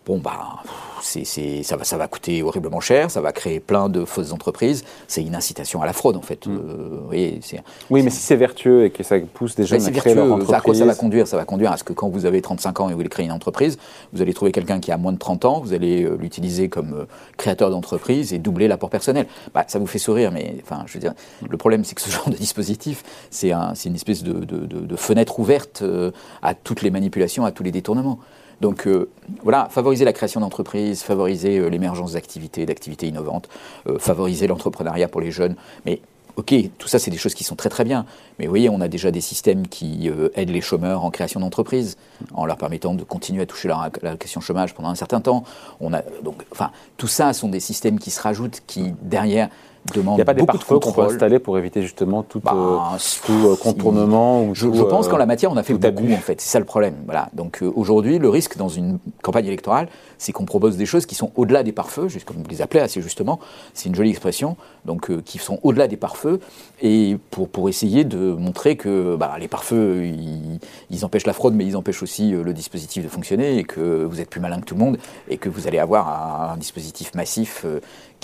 bon, 0.06 0.18
bah, 0.18 0.62
c'est, 1.04 1.62
ça, 1.62 1.76
va, 1.76 1.84
ça 1.84 1.96
va 1.96 2.08
coûter 2.08 2.42
horriblement 2.42 2.80
cher, 2.80 3.10
ça 3.10 3.20
va 3.20 3.32
créer 3.32 3.60
plein 3.60 3.88
de 3.88 4.04
fausses 4.04 4.32
entreprises. 4.32 4.84
C'est 5.06 5.22
une 5.22 5.34
incitation 5.34 5.82
à 5.82 5.86
la 5.86 5.92
fraude, 5.92 6.16
en 6.16 6.22
fait. 6.22 6.46
Mm. 6.46 6.56
Euh, 6.56 7.40
oui, 7.90 8.02
mais 8.02 8.10
si 8.10 8.20
c'est 8.20 8.36
vertueux 8.36 8.84
et 8.86 8.90
que 8.90 9.02
ça 9.02 9.16
pousse 9.20 9.54
des 9.54 9.66
jeunes 9.66 9.84
à 9.84 9.90
créer 9.90 10.14
leur 10.14 10.26
entreprise... 10.32 10.54
À 10.54 10.60
quoi 10.60 10.74
ça 10.74 10.84
va 10.84 10.94
conduire? 10.94 11.28
Ça 11.28 11.36
va 11.36 11.44
conduire 11.44 11.72
à 11.72 11.76
ce 11.76 11.84
que 11.84 11.92
quand 11.92 12.08
vous 12.08 12.26
avez 12.26 12.40
35 12.40 12.80
ans 12.80 12.88
et 12.88 12.92
vous 12.92 12.98
voulez 12.98 13.08
créer 13.08 13.26
une 13.26 13.32
entreprise, 13.32 13.78
vous 14.12 14.22
allez 14.22 14.34
trouver 14.34 14.52
quelqu'un 14.52 14.80
qui 14.80 14.92
a 14.92 14.96
moins 14.96 15.12
de 15.12 15.18
30 15.18 15.44
ans, 15.44 15.60
vous 15.60 15.72
allez 15.72 16.04
euh, 16.04 16.16
l'utiliser 16.18 16.68
comme 16.68 16.94
euh, 16.94 17.04
créateur 17.36 17.70
d'entreprise 17.70 18.32
et 18.32 18.38
doubler 18.38 18.68
l'apport 18.68 18.90
personnel. 18.90 19.26
Bah, 19.52 19.64
ça 19.68 19.78
vous 19.78 19.86
fait 19.86 19.98
sourire, 19.98 20.32
mais 20.32 20.56
enfin, 20.62 20.84
je 20.86 20.94
veux 20.94 21.00
dire, 21.00 21.14
le 21.48 21.56
problème, 21.56 21.84
c'est 21.84 21.94
que 21.94 22.02
ce 22.02 22.10
genre 22.14 22.28
de 22.28 22.36
dispositif, 22.36 23.02
c'est 23.30 23.52
un, 23.52 23.74
une 23.84 23.94
espèce 23.94 24.22
de, 24.22 24.32
de, 24.32 24.64
de, 24.66 24.96
fenêtre 24.96 25.38
ouverte 25.40 25.82
à 26.42 26.54
toutes 26.54 26.82
les 26.82 26.90
manipulations, 26.90 27.44
à 27.44 27.52
tous 27.52 27.62
les 27.62 27.72
détournements. 27.72 28.18
Donc 28.64 28.86
euh, 28.86 29.10
voilà, 29.42 29.68
favoriser 29.70 30.06
la 30.06 30.14
création 30.14 30.40
d'entreprises, 30.40 31.02
favoriser 31.02 31.58
euh, 31.58 31.68
l'émergence 31.68 32.12
d'activités, 32.12 32.64
d'activités 32.64 33.06
innovantes, 33.06 33.50
euh, 33.86 33.98
favoriser 33.98 34.46
l'entrepreneuriat 34.46 35.06
pour 35.06 35.20
les 35.20 35.30
jeunes. 35.30 35.54
Mais 35.84 36.00
ok, 36.36 36.54
tout 36.78 36.88
ça 36.88 36.98
c'est 36.98 37.10
des 37.10 37.18
choses 37.18 37.34
qui 37.34 37.44
sont 37.44 37.56
très 37.56 37.68
très 37.68 37.84
bien. 37.84 38.06
Mais 38.38 38.46
vous 38.46 38.50
voyez, 38.50 38.70
on 38.70 38.80
a 38.80 38.88
déjà 38.88 39.10
des 39.10 39.20
systèmes 39.20 39.68
qui 39.68 40.10
aident 40.34 40.48
les 40.48 40.62
chômeurs 40.62 41.04
en 41.04 41.10
création 41.10 41.40
d'entreprises, 41.40 41.98
en 42.32 42.46
leur 42.46 42.56
permettant 42.56 42.94
de 42.94 43.04
continuer 43.04 43.42
à 43.42 43.46
toucher 43.46 43.68
leur 43.68 43.90
allocation 44.02 44.40
chômage 44.40 44.72
pendant 44.72 44.88
un 44.88 44.94
certain 44.94 45.20
temps. 45.20 45.44
Donc, 46.22 46.42
enfin, 46.50 46.70
tout 46.96 47.06
ça 47.06 47.34
sont 47.34 47.50
des 47.50 47.60
systèmes 47.60 47.98
qui 47.98 48.10
se 48.10 48.22
rajoutent, 48.22 48.62
qui 48.66 48.94
derrière 49.02 49.50
il 49.94 50.02
n'y 50.02 50.20
a 50.20 50.24
pas 50.24 50.34
des 50.34 50.44
pare-feux 50.44 50.78
qu'on 50.78 50.92
peut 50.92 51.02
installer 51.02 51.38
pour 51.38 51.58
éviter 51.58 51.82
justement 51.82 52.22
tout, 52.22 52.40
bah, 52.40 52.52
euh, 52.54 53.30
euh, 53.30 53.56
contournement 53.56 54.44
ou 54.44 54.54
je, 54.54 54.66
pense 54.66 55.08
qu'en 55.08 55.18
la 55.18 55.26
matière, 55.26 55.52
on 55.52 55.56
a 55.56 55.62
fait 55.62 55.74
beaucoup, 55.74 56.10
en 56.12 56.16
fait. 56.16 56.40
C'est 56.40 56.48
ça 56.48 56.58
le 56.58 56.64
problème. 56.64 56.94
Voilà. 57.04 57.28
Donc 57.34 57.62
euh, 57.62 57.70
aujourd'hui, 57.74 58.18
le 58.18 58.28
risque 58.28 58.56
dans 58.56 58.68
une 58.68 58.98
campagne 59.22 59.46
électorale, 59.46 59.88
c'est 60.16 60.32
qu'on 60.32 60.46
propose 60.46 60.76
des 60.76 60.86
choses 60.86 61.04
qui 61.04 61.14
sont 61.14 61.30
au-delà 61.36 61.62
des 61.62 61.72
pare-feux, 61.72 62.08
comme 62.24 62.36
vous 62.36 62.48
les 62.48 62.62
appelez 62.62 62.80
assez 62.80 63.02
justement. 63.02 63.40
C'est 63.74 63.88
une 63.88 63.94
jolie 63.94 64.10
expression. 64.10 64.56
Donc 64.86 65.10
qui 65.22 65.38
sont 65.38 65.58
au-delà 65.62 65.86
des 65.88 65.96
pare-feux 65.96 66.40
et 66.82 67.16
pour, 67.30 67.48
pour 67.48 67.68
essayer 67.68 68.04
de 68.04 68.32
montrer 68.32 68.76
que 68.76 69.16
bah, 69.16 69.36
les 69.38 69.48
pare-feux, 69.48 70.04
ils, 70.90 71.04
empêchent 71.04 71.26
la 71.26 71.32
fraude, 71.32 71.54
mais 71.54 71.66
ils 71.66 71.76
empêchent 71.76 72.02
aussi 72.02 72.30
le 72.30 72.52
dispositif 72.52 73.02
de 73.04 73.08
fonctionner 73.08 73.58
et 73.58 73.64
que 73.64 74.04
vous 74.04 74.20
êtes 74.20 74.30
plus 74.30 74.40
malin 74.40 74.60
que 74.60 74.64
tout 74.64 74.74
le 74.74 74.80
monde 74.80 74.98
et 75.28 75.36
que 75.36 75.48
vous 75.48 75.66
allez 75.66 75.78
avoir 75.78 76.52
un, 76.52 76.56
dispositif 76.56 77.14
massif 77.14 77.66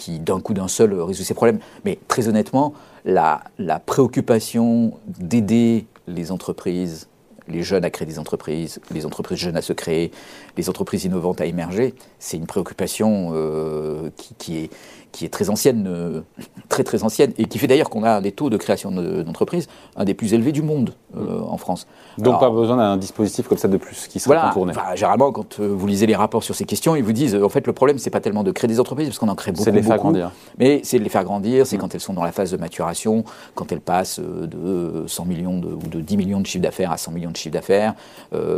qui 0.00 0.18
d'un 0.18 0.40
coup 0.40 0.54
d'un 0.54 0.66
seul 0.66 0.94
résout 0.94 1.24
ces 1.24 1.34
problèmes. 1.34 1.58
Mais 1.84 1.98
très 2.08 2.26
honnêtement, 2.26 2.72
la, 3.04 3.44
la 3.58 3.78
préoccupation 3.78 4.94
d'aider 5.06 5.86
les 6.08 6.32
entreprises, 6.32 7.08
les 7.48 7.62
jeunes 7.62 7.84
à 7.84 7.90
créer 7.90 8.06
des 8.06 8.18
entreprises, 8.18 8.80
les 8.90 9.04
entreprises 9.04 9.38
jeunes 9.38 9.58
à 9.58 9.62
se 9.62 9.74
créer, 9.74 10.10
les 10.56 10.68
entreprises 10.68 11.04
innovantes 11.04 11.40
à 11.40 11.46
émerger, 11.46 11.94
c'est 12.18 12.36
une 12.36 12.46
préoccupation 12.46 13.32
euh, 13.34 14.10
qui, 14.16 14.34
qui, 14.38 14.58
est, 14.58 14.70
qui 15.12 15.24
est 15.24 15.28
très 15.28 15.50
ancienne, 15.50 15.86
euh, 15.88 16.20
très 16.68 16.84
très 16.84 17.02
ancienne, 17.02 17.32
et 17.38 17.46
qui 17.46 17.58
fait 17.58 17.66
d'ailleurs 17.66 17.90
qu'on 17.90 18.04
a 18.04 18.20
des 18.20 18.32
taux 18.32 18.50
de 18.50 18.56
création 18.56 18.90
d'entreprises 18.90 19.68
un 19.96 20.04
des 20.04 20.14
plus 20.14 20.34
élevés 20.34 20.52
du 20.52 20.62
monde 20.62 20.94
euh, 21.16 21.40
en 21.40 21.56
France. 21.56 21.86
Donc 22.18 22.38
pas 22.40 22.50
besoin 22.50 22.76
d'un 22.76 22.96
dispositif 22.96 23.48
comme 23.48 23.58
ça 23.58 23.68
de 23.68 23.76
plus 23.76 24.06
qui 24.08 24.20
serait 24.20 24.36
voilà, 24.36 24.48
contourné. 24.48 24.74
généralement, 24.94 25.32
quand 25.32 25.60
vous 25.60 25.86
lisez 25.86 26.06
les 26.06 26.16
rapports 26.16 26.42
sur 26.42 26.54
ces 26.54 26.64
questions, 26.64 26.94
ils 26.96 27.02
vous 27.02 27.12
disent 27.12 27.34
en 27.34 27.48
fait 27.48 27.66
le 27.66 27.72
problème 27.72 27.98
c'est 27.98 28.10
pas 28.10 28.20
tellement 28.20 28.42
de 28.42 28.52
créer 28.52 28.68
des 28.68 28.80
entreprises 28.80 29.08
parce 29.08 29.18
qu'on 29.18 29.28
en 29.28 29.34
crée 29.34 29.52
beaucoup, 29.52 29.64
c'est 29.64 29.72
de 29.72 29.76
les 29.76 29.82
faire 29.82 29.96
grandir. 29.96 30.32
mais 30.58 30.80
c'est 30.84 30.98
de 30.98 31.04
les 31.04 31.08
faire 31.08 31.24
grandir, 31.24 31.66
c'est 31.66 31.76
mm. 31.76 31.80
quand 31.80 31.94
elles 31.94 32.00
sont 32.00 32.12
dans 32.12 32.24
la 32.24 32.32
phase 32.32 32.50
de 32.50 32.56
maturation, 32.56 33.24
quand 33.54 33.72
elles 33.72 33.80
passent 33.80 34.20
de 34.20 35.04
100 35.06 35.24
millions 35.24 35.60
ou 35.60 35.88
de 35.88 36.00
10 36.00 36.16
millions 36.16 36.40
de 36.40 36.46
chiffre 36.46 36.62
d'affaires 36.62 36.92
à 36.92 36.96
100 36.96 37.12
millions 37.12 37.30
de 37.30 37.36
chiffre 37.36 37.54
d'affaires, 37.54 37.94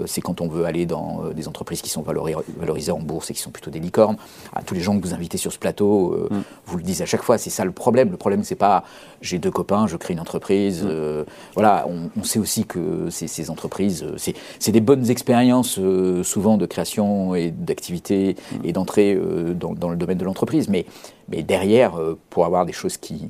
c'est 0.06 0.20
quand 0.20 0.40
on 0.40 0.48
veut 0.48 0.64
aller 0.64 0.86
dans 0.86 1.22
des 1.34 1.48
entreprises 1.48 1.82
qui 1.82 1.90
sont 1.92 2.02
valorisées 2.02 2.92
en 2.92 3.00
bourse 3.00 3.30
et 3.30 3.34
qui 3.34 3.40
sont 3.40 3.50
plutôt 3.50 3.70
des 3.70 3.80
licornes. 3.80 4.16
À 4.54 4.62
tous 4.62 4.74
les 4.74 4.80
gens 4.80 4.98
que 4.98 5.06
vous 5.06 5.14
invitez 5.14 5.38
sur 5.38 5.52
ce 5.52 5.58
plateau, 5.58 6.28
mm 6.30 6.42
vous 6.66 6.78
le 6.78 6.82
dites 6.82 7.00
à 7.00 7.06
chaque 7.06 7.22
fois, 7.22 7.38
c'est 7.38 7.50
ça 7.50 7.64
le 7.64 7.72
problème. 7.72 8.10
Le 8.10 8.16
problème, 8.16 8.44
c'est 8.44 8.54
pas 8.54 8.84
j'ai 9.20 9.38
deux 9.38 9.50
copains, 9.50 9.86
je 9.86 9.96
crée 9.96 10.14
une 10.14 10.20
entreprise. 10.20 10.82
Mm. 10.82 10.88
Euh, 10.88 11.24
voilà, 11.54 11.86
on, 11.88 12.24
sait 12.24 12.38
aussi 12.38 12.64
que 12.64 13.10
ces, 13.10 13.50
entreprises, 13.50 14.04
euh, 14.04 14.16
c'est 14.58 14.72
des 14.72 14.80
bonnes 14.80 15.10
expériences 15.10 15.78
euh, 15.78 16.22
souvent 16.22 16.56
de 16.56 16.66
création 16.66 17.34
et 17.34 17.50
d'activité 17.50 18.36
mm. 18.52 18.56
et 18.64 18.72
d'entrée 18.72 19.20
dans, 19.54 19.74
dans, 19.74 19.90
le 19.90 19.96
domaine 19.96 20.18
de 20.18 20.24
l'entreprise. 20.24 20.68
Mais, 20.68 20.86
mais 21.28 21.42
derrière, 21.42 21.98
pour 22.30 22.46
avoir 22.46 22.64
des 22.64 22.72
choses 22.72 22.96
qui, 22.96 23.28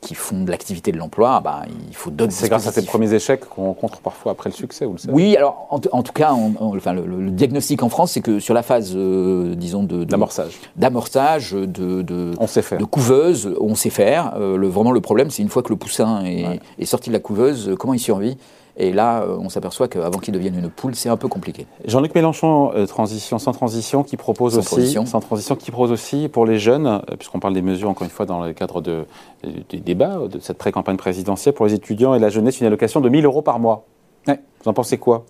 qui 0.00 0.14
font 0.14 0.44
de 0.44 0.50
l'activité 0.50 0.92
de 0.92 0.98
l'emploi, 0.98 1.40
bah, 1.40 1.62
il 1.88 1.94
faut 1.94 2.10
d'autres 2.10 2.32
C'est 2.32 2.48
grâce 2.48 2.66
à 2.66 2.72
ces 2.72 2.84
premiers 2.84 3.12
échecs 3.12 3.40
qu'on 3.48 3.64
rencontre 3.64 3.98
parfois 3.98 4.32
après 4.32 4.50
le 4.50 4.54
succès, 4.54 4.84
vous 4.84 4.92
le 4.92 4.98
savez. 4.98 5.14
Oui, 5.14 5.36
alors 5.36 5.66
en, 5.70 6.02
tout 6.02 6.12
cas, 6.12 6.32
enfin, 6.32 6.92
le, 6.92 7.30
diagnostic 7.30 7.82
en 7.82 7.88
France, 7.88 8.12
c'est 8.12 8.20
que 8.20 8.38
sur 8.38 8.54
la 8.54 8.62
phase, 8.62 8.92
euh, 8.94 9.54
disons, 9.54 9.82
de, 9.82 10.04
d'amorçage, 10.04 10.58
d'amorçage, 10.76 11.52
de, 11.52 12.02
de, 12.02 12.32
on 12.38 12.46
sait 12.46 12.62
faire. 12.62 12.78
de 12.78 12.84
couveuse, 12.84 13.54
on 13.60 13.74
sait 13.74 13.90
faire. 13.90 14.34
Euh, 14.36 14.56
le, 14.56 14.68
vraiment, 14.68 14.92
le 14.92 15.00
problème, 15.00 15.30
c'est 15.30 15.42
une 15.42 15.48
fois 15.48 15.62
que 15.62 15.70
le 15.70 15.76
poussin 15.76 16.24
est, 16.24 16.60
est 16.78 16.86
sorti 16.86 17.10
de 17.10 17.14
la 17.14 17.20
couveuse, 17.20 17.74
comment 17.78 17.94
il 17.94 18.00
survit? 18.00 18.36
Et 18.80 18.92
là, 18.92 19.22
euh, 19.22 19.36
on 19.40 19.48
s'aperçoit 19.48 19.88
qu'avant 19.88 20.20
qu'il 20.20 20.32
devienne 20.32 20.56
une 20.56 20.70
poule, 20.70 20.94
c'est 20.94 21.08
un 21.08 21.16
peu 21.16 21.26
compliqué. 21.26 21.66
Jean-Luc 21.84 22.14
Mélenchon, 22.14 22.70
euh, 22.74 22.86
transition 22.86 23.40
sans 23.40 23.50
transition, 23.50 24.04
qui 24.04 24.16
propose 24.16 24.56
aussi, 24.56 24.92
sans 25.04 25.20
transition, 25.20 25.56
qui 25.56 25.72
propose 25.72 25.90
aussi 25.90 26.28
pour 26.28 26.46
les 26.46 26.60
jeunes, 26.60 26.86
euh, 26.86 27.16
puisqu'on 27.16 27.40
parle 27.40 27.54
des 27.54 27.62
mesures 27.62 27.90
encore 27.90 28.04
une 28.04 28.10
fois 28.10 28.24
dans 28.24 28.44
le 28.44 28.52
cadre 28.52 28.80
de, 28.80 29.04
des 29.42 29.80
débats 29.80 30.18
de 30.30 30.38
cette 30.38 30.58
pré-campagne 30.58 30.96
présidentielle, 30.96 31.54
pour 31.54 31.66
les 31.66 31.74
étudiants 31.74 32.14
et 32.14 32.20
la 32.20 32.28
jeunesse, 32.28 32.60
une 32.60 32.68
allocation 32.68 33.00
de 33.00 33.08
1000 33.08 33.24
euros 33.24 33.42
par 33.42 33.58
mois. 33.58 33.84
Vous 34.26 34.68
en 34.68 34.72
pensez 34.72 34.98
quoi? 34.98 35.24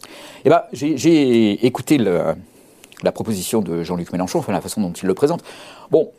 Eh 0.45 0.51
ben, 0.51 0.63
j'ai 0.73 1.65
écouté 1.65 1.97
la 1.99 3.13
proposition 3.13 3.63
de 3.63 3.83
Jean-Luc 3.83 4.13
Mélenchon, 4.13 4.41
enfin 4.41 4.53
la 4.53 4.61
façon 4.61 4.83
dont 4.83 4.93
il 4.93 5.07
le 5.07 5.15
présente. 5.15 5.43
Bon, 5.91 6.11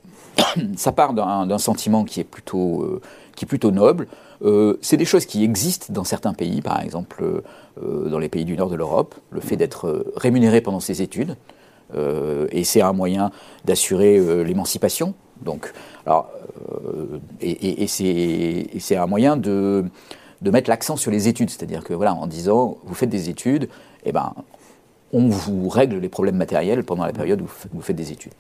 ça 0.76 0.92
part 0.92 1.14
d'un 1.14 1.58
sentiment 1.58 2.04
qui 2.04 2.20
est 2.20 2.26
plutôt, 2.26 3.02
qui 3.36 3.46
est 3.46 3.48
plutôt 3.48 3.72
noble. 3.72 4.08
Euh, 4.44 4.78
c'est 4.82 4.98
des 4.98 5.06
choses 5.06 5.26
qui 5.26 5.44
existent 5.44 5.88
dans 5.92 6.04
certains 6.04 6.34
pays, 6.34 6.62
par 6.62 6.82
exemple 6.82 7.24
euh, 7.84 8.10
dans 8.10 8.20
les 8.20 8.30
pays 8.30 8.46
du 8.46 8.56
nord 8.56 8.70
de 8.70 8.76
l'Europe, 8.76 9.16
le 9.32 9.42
fait 9.42 9.58
d'être 9.58 9.88
euh, 9.88 10.14
rémunéré 10.16 10.62
pendant 10.62 10.80
ses 10.80 11.02
études. 11.02 11.36
et 12.52 12.64
c'est 12.64 12.82
un 12.82 12.94
moyen 12.94 13.32
d'assurer 13.66 14.44
l'émancipation. 14.44 15.16
Donc, 15.42 15.74
alors, 16.06 16.30
et, 17.42 17.88
c'est 17.88 18.96
un 18.96 19.08
moyen 19.08 19.38
de, 19.38 19.86
de 20.42 20.52
mettre 20.52 20.70
l'accent 20.70 20.98
sur 20.98 21.10
les 21.10 21.28
études, 21.28 21.50
c'est-à-dire 21.50 21.84
que 21.84 21.96
voilà, 21.96 22.14
en 22.14 22.28
disant 22.28 22.78
vous 22.84 22.94
faites 22.94 23.10
des 23.10 23.30
études, 23.30 23.70
eh 24.06 24.12
ben, 24.12 24.34
on 25.14 25.30
vous 25.30 25.68
règle 25.68 25.98
les 25.98 26.10
problèmes 26.10 26.38
matériels 26.38 26.84
pendant 26.84 27.06
la 27.06 27.14
période 27.14 27.42
où 27.42 27.48
vous 27.74 27.82
faites 27.82 27.96
des 27.96 28.12
études. 28.12 28.34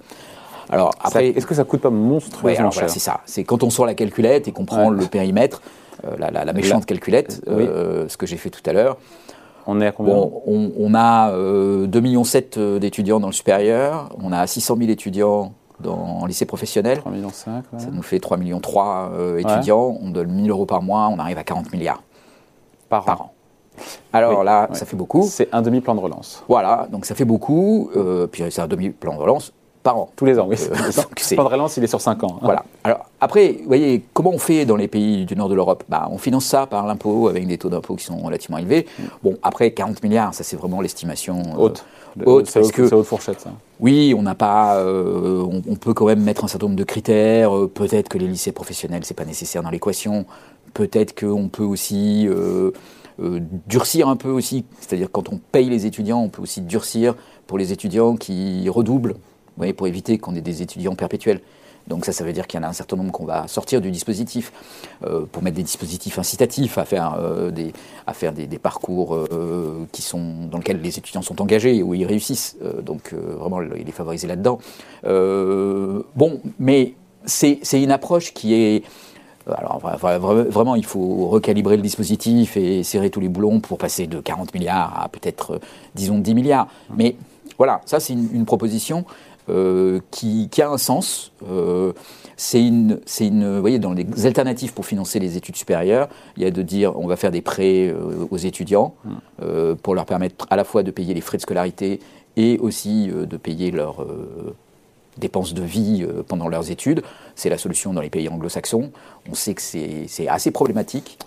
Alors 0.69 0.91
après, 1.01 1.29
est-ce 1.29 1.45
que 1.45 1.55
ça 1.55 1.63
coûte 1.63 1.81
pas 1.81 1.89
monstrueusement 1.89 2.71
cher 2.71 2.89
C'est 2.89 2.99
ça. 2.99 3.21
C'est 3.25 3.43
quand 3.43 3.63
on 3.63 3.69
sort 3.69 3.85
la 3.85 3.95
calculette 3.95 4.47
et 4.47 4.51
qu'on 4.51 4.65
prend 4.65 4.89
le 4.89 5.05
périmètre. 5.05 5.61
Euh, 6.05 6.15
la, 6.17 6.53
méchante 6.53 6.85
calculette, 6.85 7.41
euh, 7.47 8.07
ce 8.07 8.15
que 8.15 8.25
j'ai 8.25 8.37
fait 8.37 8.49
tout 8.49 8.61
à 8.65 8.73
l'heure. 8.73 8.97
On 9.67 9.81
est 9.81 9.87
à 9.87 9.91
combien 9.91 10.15
on, 10.15 10.95
a 10.95 11.31
2,7 11.31 11.35
euh, 11.35 12.01
millions 12.01 12.79
d'étudiants 12.79 13.19
dans 13.19 13.27
le 13.27 13.33
supérieur, 13.33 14.09
on 14.23 14.31
a 14.31 14.47
600 14.47 14.77
000 14.77 14.89
étudiants 14.89 15.53
dans, 15.79 16.21
en 16.21 16.25
lycée 16.25 16.45
professionnel. 16.45 16.99
3 16.99 17.11
millions 17.11 17.29
Ça 17.31 17.61
nous 17.91 18.01
fait 18.01 18.19
3 18.19 18.37
millions 18.37 18.59
3 18.59 19.11
étudiants, 19.37 19.97
on 20.01 20.09
donne 20.09 20.31
1000 20.31 20.49
euros 20.49 20.65
par 20.65 20.81
mois, 20.81 21.09
on 21.09 21.19
arrive 21.19 21.37
à 21.37 21.43
40 21.43 21.71
milliards. 21.73 22.01
Par, 22.87 23.07
an. 23.09 23.33
Alors 24.13 24.43
là, 24.43 24.69
ça 24.71 24.85
fait 24.85 24.95
beaucoup. 24.95 25.23
C'est 25.29 25.49
un 25.51 25.61
demi-plan 25.61 25.93
de 25.95 25.99
relance. 25.99 26.43
Voilà, 26.47 26.87
donc 26.91 27.05
ça 27.05 27.13
fait 27.13 27.25
beaucoup. 27.25 27.91
puis 28.31 28.43
c'est 28.49 28.61
un 28.61 28.67
demi-plan 28.67 29.15
de 29.15 29.19
relance 29.19 29.51
par 29.83 29.97
an. 29.97 30.09
Tous 30.15 30.25
les 30.25 30.37
ans, 30.39 30.47
oui. 30.49 30.57
Euh, 30.71 31.35
pas 31.35 31.43
de 31.43 31.49
relance, 31.49 31.77
il 31.77 31.83
est 31.83 31.87
sur 31.87 32.01
5 32.01 32.23
ans. 32.23 32.35
Hein. 32.35 32.41
Voilà. 32.43 32.65
Alors 32.83 33.05
après, 33.21 33.57
vous 33.59 33.67
voyez, 33.67 34.03
comment 34.13 34.31
on 34.31 34.37
fait 34.37 34.65
dans 34.65 34.75
les 34.75 34.87
pays 34.87 35.25
du 35.25 35.35
nord 35.35 35.49
de 35.49 35.55
l'Europe? 35.55 35.83
Bah, 35.87 36.07
On 36.11 36.17
finance 36.17 36.45
ça 36.45 36.65
par 36.65 36.85
l'impôt 36.85 37.27
avec 37.27 37.47
des 37.47 37.57
taux 37.57 37.69
d'impôt 37.69 37.95
qui 37.95 38.05
sont 38.05 38.17
relativement 38.17 38.57
élevés. 38.57 38.87
Mm. 38.97 39.03
Bon, 39.23 39.37
après, 39.41 39.71
40 39.71 40.03
milliards, 40.03 40.33
ça 40.33 40.43
c'est 40.43 40.57
vraiment 40.57 40.81
l'estimation 40.81 41.39
euh, 41.39 41.57
haute. 41.57 41.85
haute 42.25 42.47
c'est 42.47 42.59
haute, 42.59 42.71
que, 42.71 42.93
haute 42.93 43.05
fourchette, 43.05 43.39
ça. 43.39 43.51
Oui, 43.79 44.13
on 44.17 44.21
n'a 44.21 44.35
pas. 44.35 44.77
Euh, 44.77 45.45
on, 45.67 45.75
peut 45.75 45.93
quand 45.93 46.05
même 46.05 46.23
mettre 46.23 46.43
un 46.43 46.47
certain 46.47 46.67
nombre 46.67 46.77
de 46.77 46.83
critères. 46.83 47.51
Peut-être 47.73 48.09
que 48.09 48.17
les 48.17 48.27
lycées 48.27 48.51
professionnels, 48.51 49.01
c'est 49.05 49.13
pas 49.13 49.25
nécessaire 49.25 49.63
dans 49.63 49.69
l'équation. 49.69 50.25
Peut-être 50.73 51.17
qu'on 51.17 51.47
peut 51.47 51.63
aussi. 51.63 52.27
durcir 53.67 54.09
un 54.09 54.15
peu 54.15 54.29
aussi, 54.29 54.65
c'est-à-dire 54.79 55.09
quand 55.11 55.29
on 55.31 55.39
paye 55.51 55.69
les 55.69 55.85
étudiants, 55.85 56.21
on 56.21 56.29
peut 56.29 56.41
aussi 56.41 56.61
durcir 56.61 57.15
pour 57.47 57.57
les 57.57 57.71
étudiants 57.71 58.15
qui 58.15 58.69
redoublent 58.69 59.15
pour 59.75 59.87
éviter 59.87 60.17
qu'on 60.17 60.35
ait 60.35 60.41
des 60.41 60.61
étudiants 60.61 60.95
perpétuels. 60.95 61.41
Donc 61.87 62.05
ça, 62.05 62.13
ça 62.13 62.23
veut 62.23 62.33
dire 62.33 62.47
qu'il 62.47 62.59
y 62.59 62.63
en 62.63 62.67
a 62.67 62.69
un 62.69 62.73
certain 62.73 62.95
nombre 62.95 63.11
qu'on 63.11 63.25
va 63.25 63.47
sortir 63.47 63.81
du 63.81 63.89
dispositif 63.89 64.51
euh, 65.03 65.25
pour 65.31 65.41
mettre 65.41 65.57
des 65.57 65.63
dispositifs 65.63 66.19
incitatifs 66.19 66.77
à 66.77 66.85
faire 66.85 67.17
euh, 67.19 67.51
des, 67.51 67.73
parcours 68.59 69.15
euh, 69.15 69.87
dans 70.51 70.57
lesquels 70.59 70.81
les 70.81 70.97
étudiants 70.97 71.23
sont 71.23 71.41
engagés 71.41 71.77
et 71.77 71.83
où 71.83 71.93
ils 71.93 72.05
réussissent. 72.05 72.57
donc 72.83 73.13
vraiment, 73.13 73.61
il 73.61 73.87
est 73.87 73.91
favorisé 73.91 74.27
là-dedans. 74.27 74.59
bon, 75.03 76.41
mais 76.59 76.93
c'est 77.25 77.59
une 77.73 77.91
approche 77.91 78.33
qui 78.33 78.53
est... 78.53 78.83
Alors 79.47 79.79
vraiment, 79.79 80.75
il 80.75 80.85
faut 80.85 81.27
recalibrer 81.27 81.75
le 81.75 81.81
dispositif 81.81 82.55
et 82.55 82.83
serrer 82.83 83.09
tous 83.09 83.19
les 83.19 83.29
boulons 83.29 83.59
pour 83.61 83.79
passer 83.79 84.05
de 84.05 84.19
40 84.19 84.53
milliards 84.53 85.01
à 85.01 85.09
peut-être, 85.09 85.59
disons, 85.95 86.19
10 86.19 86.35
milliards. 86.35 86.67
Mais 86.95 87.15
voilà, 87.57 87.81
ça 87.85 87.99
c'est 87.99 88.13
une, 88.13 88.45
proposition 88.45 89.05
euh, 89.49 89.99
qui, 90.11 90.49
a 90.61 90.69
un 90.69 90.77
sens. 90.77 91.31
Euh, 91.49 91.93
c'est 92.37 92.65
une, 92.65 92.99
une, 93.19 93.55
vous 93.55 93.61
voyez, 93.61 93.79
dans 93.79 93.93
les 93.93 94.25
alternatives 94.25 94.73
pour 94.73 94.85
financer 94.85 95.19
les 95.19 95.37
études 95.37 95.55
supérieures, 95.55 96.07
il 96.37 96.43
y 96.43 96.45
a 96.45 96.51
de 96.51 96.61
dire 96.61 96.97
on 96.97 97.07
va 97.07 97.15
faire 97.15 97.31
des 97.31 97.41
prêts 97.41 97.87
euh, 97.87 98.27
aux 98.29 98.37
étudiants 98.37 98.95
mm. 99.03 99.75
pour 99.81 99.95
leur 99.95 100.05
permettre 100.05 100.45
à 100.49 100.55
la 100.55 100.63
fois 100.63 100.83
de 100.83 100.91
payer 100.91 101.13
les 101.13 101.21
frais 101.21 101.37
de 101.37 101.41
scolarité 101.41 101.99
et 102.37 102.57
aussi 102.59 103.07
de 103.07 103.37
payer 103.37 103.71
leurs 103.71 104.05
dépenses 105.17 105.53
de 105.53 105.63
vie 105.63 106.05
pendant 106.27 106.47
leurs 106.47 106.71
études. 106.71 107.01
C'est 107.35 107.49
la 107.49 107.57
solution 107.57 107.93
dans 107.93 108.01
les 108.01 108.09
pays 108.09 108.29
anglo-saxons. 108.29 108.91
On 109.29 109.33
sait 109.33 109.53
que 109.53 109.61
c'est 109.61 110.27
assez 110.27 110.51
problématique. 110.51 111.17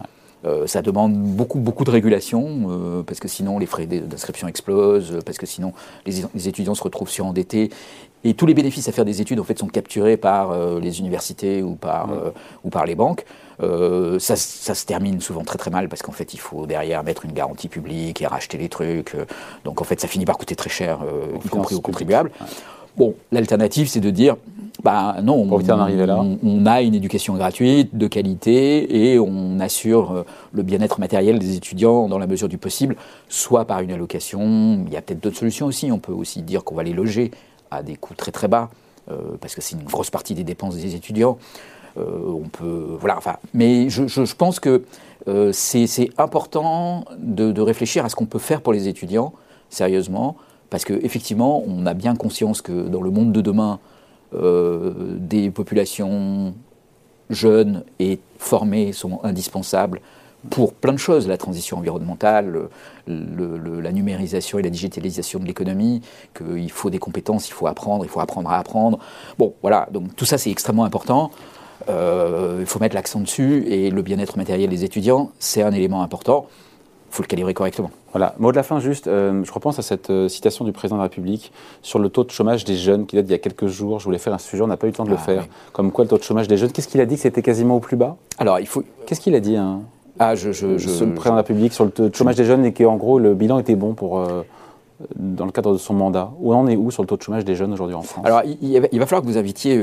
Euh, 0.44 0.66
ça 0.66 0.82
demande 0.82 1.14
beaucoup, 1.14 1.58
beaucoup 1.58 1.84
de 1.84 1.90
régulation, 1.90 2.66
euh, 2.68 3.02
parce 3.02 3.20
que 3.20 3.28
sinon 3.28 3.58
les 3.58 3.66
frais 3.66 3.86
d'inscription 3.86 4.48
explosent, 4.48 5.18
parce 5.24 5.38
que 5.38 5.46
sinon 5.46 5.72
les, 6.04 6.48
étudiants 6.48 6.74
se 6.74 6.82
retrouvent 6.82 7.10
surendettés. 7.10 7.70
Et 8.24 8.34
tous 8.34 8.46
les 8.46 8.54
bénéfices 8.54 8.88
à 8.88 8.92
faire 8.92 9.04
des 9.04 9.20
études 9.20 9.40
en 9.40 9.44
fait, 9.44 9.58
sont 9.58 9.66
capturés 9.66 10.16
par 10.16 10.52
euh, 10.52 10.78
les 10.80 11.00
universités 11.00 11.62
ou 11.62 11.74
par, 11.74 12.10
ou 12.64 12.70
par 12.70 12.86
les 12.86 12.94
banques. 12.94 13.24
Ça, 14.18 14.34
ça, 14.34 14.74
se 14.74 14.84
termine 14.86 15.20
souvent 15.20 15.44
très 15.44 15.56
très 15.56 15.70
mal 15.70 15.88
parce 15.88 16.02
qu'en 16.02 16.10
fait 16.10 16.34
il 16.34 16.40
faut 16.40 16.66
derrière 16.66 17.04
mettre 17.04 17.24
une 17.24 17.32
garantie 17.32 17.68
publique 17.68 18.20
et 18.20 18.26
racheter 18.26 18.58
les 18.58 18.68
trucs. 18.68 19.14
donc 19.64 19.80
en 19.80 19.84
fait 19.84 20.00
ça 20.00 20.08
finit 20.08 20.24
par 20.24 20.36
coûter 20.36 20.56
très 20.56 20.70
cher, 20.70 20.98
y 21.44 21.48
compris 21.48 21.76
aux 21.76 21.80
contribuables. 21.80 22.32
Bon, 22.96 23.14
l'alternative 23.30 23.86
c'est 23.86 24.00
de 24.00 24.10
dire 24.10 24.36
bah 24.82 25.18
non, 25.22 25.46
on, 25.48 26.38
on, 26.42 26.66
a 26.66 26.82
une 26.82 26.94
éducation 26.94 27.34
gratuite, 27.34 27.96
de 27.96 28.06
qualité, 28.08 29.12
et 29.12 29.18
on 29.18 29.60
assure 29.60 30.12
euh, 30.12 30.26
le 30.52 30.62
bien-être 30.62 30.98
matériel 30.98 31.38
des 31.38 31.56
étudiants 31.56 32.08
dans 32.08 32.18
la 32.18 32.26
mesure 32.26 32.48
du 32.48 32.58
possible, 32.58 32.96
soit 33.28 33.64
par 33.64 33.80
une 33.80 33.92
allocation. 33.92 34.84
Il 34.86 34.92
y 34.92 34.96
a 34.96 35.02
peut-être 35.02 35.20
d'autres 35.20 35.38
solutions 35.38 35.66
aussi. 35.66 35.92
On 35.92 35.98
peut 35.98 36.12
aussi 36.12 36.42
dire 36.42 36.64
qu'on 36.64 36.74
va 36.74 36.82
les 36.82 36.94
loger 36.94 37.30
à 37.72 37.82
des 37.82 37.96
coûts 37.96 38.14
très 38.14 38.32
très 38.32 38.48
bas, 38.48 38.70
euh, 39.10 39.16
parce 39.40 39.54
que 39.54 39.60
c'est 39.60 39.76
une 39.76 39.84
grosse 39.84 40.10
partie 40.10 40.34
des 40.34 40.44
dépenses 40.44 40.76
des 40.76 40.94
étudiants. 40.94 41.38
Euh, 41.98 42.02
on 42.26 42.48
peut, 42.48 42.96
voilà. 42.98 43.18
Enfin, 43.18 43.36
mais 43.54 43.88
je, 43.90 44.34
pense 44.34 44.60
que 44.60 44.84
c'est 45.52 46.10
important 46.18 47.04
de, 47.18 47.52
de 47.52 47.60
réfléchir 47.60 48.04
à 48.04 48.08
ce 48.08 48.16
qu'on 48.16 48.26
peut 48.26 48.38
faire 48.38 48.60
pour 48.60 48.72
les 48.72 48.88
étudiants 48.88 49.32
sérieusement, 49.72 50.36
parce 50.70 50.84
qu'effectivement, 50.84 51.62
on 51.66 51.86
a 51.86 51.94
bien 51.94 52.14
conscience 52.14 52.62
que 52.62 52.88
dans 52.88 53.02
le 53.02 53.10
monde 53.10 53.32
de 53.32 53.40
demain, 53.40 53.80
euh, 54.34 54.92
des 55.18 55.50
populations 55.50 56.54
jeunes 57.30 57.84
et 57.98 58.20
formées 58.38 58.92
sont 58.92 59.20
indispensables 59.22 60.00
pour 60.50 60.74
plein 60.74 60.92
de 60.92 60.98
choses, 60.98 61.28
la 61.28 61.36
transition 61.36 61.78
environnementale, 61.78 62.68
la 63.06 63.92
numérisation 63.92 64.58
et 64.58 64.62
la 64.62 64.70
digitalisation 64.70 65.38
de 65.38 65.44
l'économie, 65.44 66.02
qu'il 66.36 66.70
faut 66.70 66.90
des 66.90 66.98
compétences, 66.98 67.48
il 67.48 67.52
faut 67.52 67.66
apprendre, 67.66 68.04
il 68.04 68.08
faut 68.08 68.20
apprendre 68.20 68.50
à 68.50 68.58
apprendre. 68.58 68.98
Bon, 69.38 69.54
voilà, 69.62 69.88
donc 69.92 70.14
tout 70.16 70.24
ça 70.24 70.38
c'est 70.38 70.50
extrêmement 70.50 70.84
important. 70.84 71.30
Euh, 71.88 72.58
il 72.60 72.66
faut 72.66 72.78
mettre 72.78 72.94
l'accent 72.94 73.20
dessus 73.20 73.64
et 73.66 73.90
le 73.90 74.02
bien-être 74.02 74.36
matériel 74.36 74.70
des 74.70 74.84
étudiants, 74.84 75.32
c'est 75.38 75.62
un 75.62 75.72
élément 75.72 76.02
important 76.02 76.46
il 77.12 77.16
faut 77.16 77.22
le 77.22 77.28
calibrer 77.28 77.52
correctement. 77.52 77.90
Voilà. 78.12 78.34
Mot 78.38 78.52
de 78.52 78.56
la 78.56 78.62
fin, 78.62 78.80
juste, 78.80 79.06
euh, 79.06 79.44
je 79.44 79.52
repense 79.52 79.78
à 79.78 79.82
cette 79.82 80.08
euh, 80.08 80.28
citation 80.28 80.64
du 80.64 80.72
président 80.72 80.96
de 80.96 81.00
la 81.00 81.08
République 81.08 81.52
sur 81.82 81.98
le 81.98 82.08
taux 82.08 82.24
de 82.24 82.30
chômage 82.30 82.64
des 82.64 82.74
jeunes 82.74 83.04
qui 83.04 83.16
date 83.16 83.26
d'il 83.26 83.32
y 83.32 83.34
a 83.34 83.38
quelques 83.38 83.66
jours. 83.66 83.98
Je 83.98 84.06
voulais 84.06 84.16
faire 84.16 84.32
un 84.32 84.38
sujet, 84.38 84.62
on 84.62 84.66
n'a 84.66 84.78
pas 84.78 84.86
eu 84.86 84.90
le 84.90 84.96
temps 84.96 85.04
de 85.04 85.10
le 85.10 85.16
ah, 85.18 85.22
faire. 85.22 85.46
Comme 85.74 85.92
quoi 85.92 86.04
le 86.04 86.08
taux 86.08 86.16
de 86.16 86.22
chômage 86.22 86.48
des 86.48 86.56
jeunes, 86.56 86.72
qu'est-ce 86.72 86.88
qu'il 86.88 87.02
a 87.02 87.04
dit 87.04 87.16
que 87.16 87.20
c'était 87.20 87.42
quasiment 87.42 87.76
au 87.76 87.80
plus 87.80 87.98
bas? 87.98 88.16
Alors, 88.38 88.60
il 88.60 88.66
faut. 88.66 88.82
Qu'est-ce 89.04 89.20
qu'il 89.20 89.34
a 89.34 89.40
dit 89.40 89.56
hein, 89.56 89.82
ah, 90.22 90.34
je, 90.34 90.52
je, 90.52 90.78
je, 90.78 91.04
le 91.04 91.14
président 91.14 91.34
de 91.34 91.36
la 91.36 91.42
République 91.42 91.72
sur 91.72 91.84
le 91.84 91.90
taux 91.90 92.08
de 92.08 92.14
chômage 92.14 92.36
des 92.36 92.44
jeunes 92.44 92.64
et 92.64 92.72
qu'en 92.72 92.96
gros 92.96 93.18
le 93.18 93.34
bilan 93.34 93.58
était 93.58 93.74
bon 93.74 93.94
pour. 93.94 94.20
Euh, 94.20 94.42
dans 95.16 95.46
le 95.46 95.50
cadre 95.50 95.72
de 95.72 95.78
son 95.78 95.94
mandat 95.94 96.30
Où 96.38 96.54
en 96.54 96.68
est 96.68 96.76
où 96.76 96.92
sur 96.92 97.02
le 97.02 97.08
taux 97.08 97.16
de 97.16 97.22
chômage 97.22 97.44
des 97.44 97.56
jeunes 97.56 97.72
aujourd'hui 97.72 97.96
en 97.96 98.02
France? 98.02 98.24
Alors, 98.24 98.42
il, 98.44 98.78
va, 98.78 99.06
falloir 99.06 99.20
que 99.20 99.26
vous 99.26 99.36
invitiez 99.36 99.74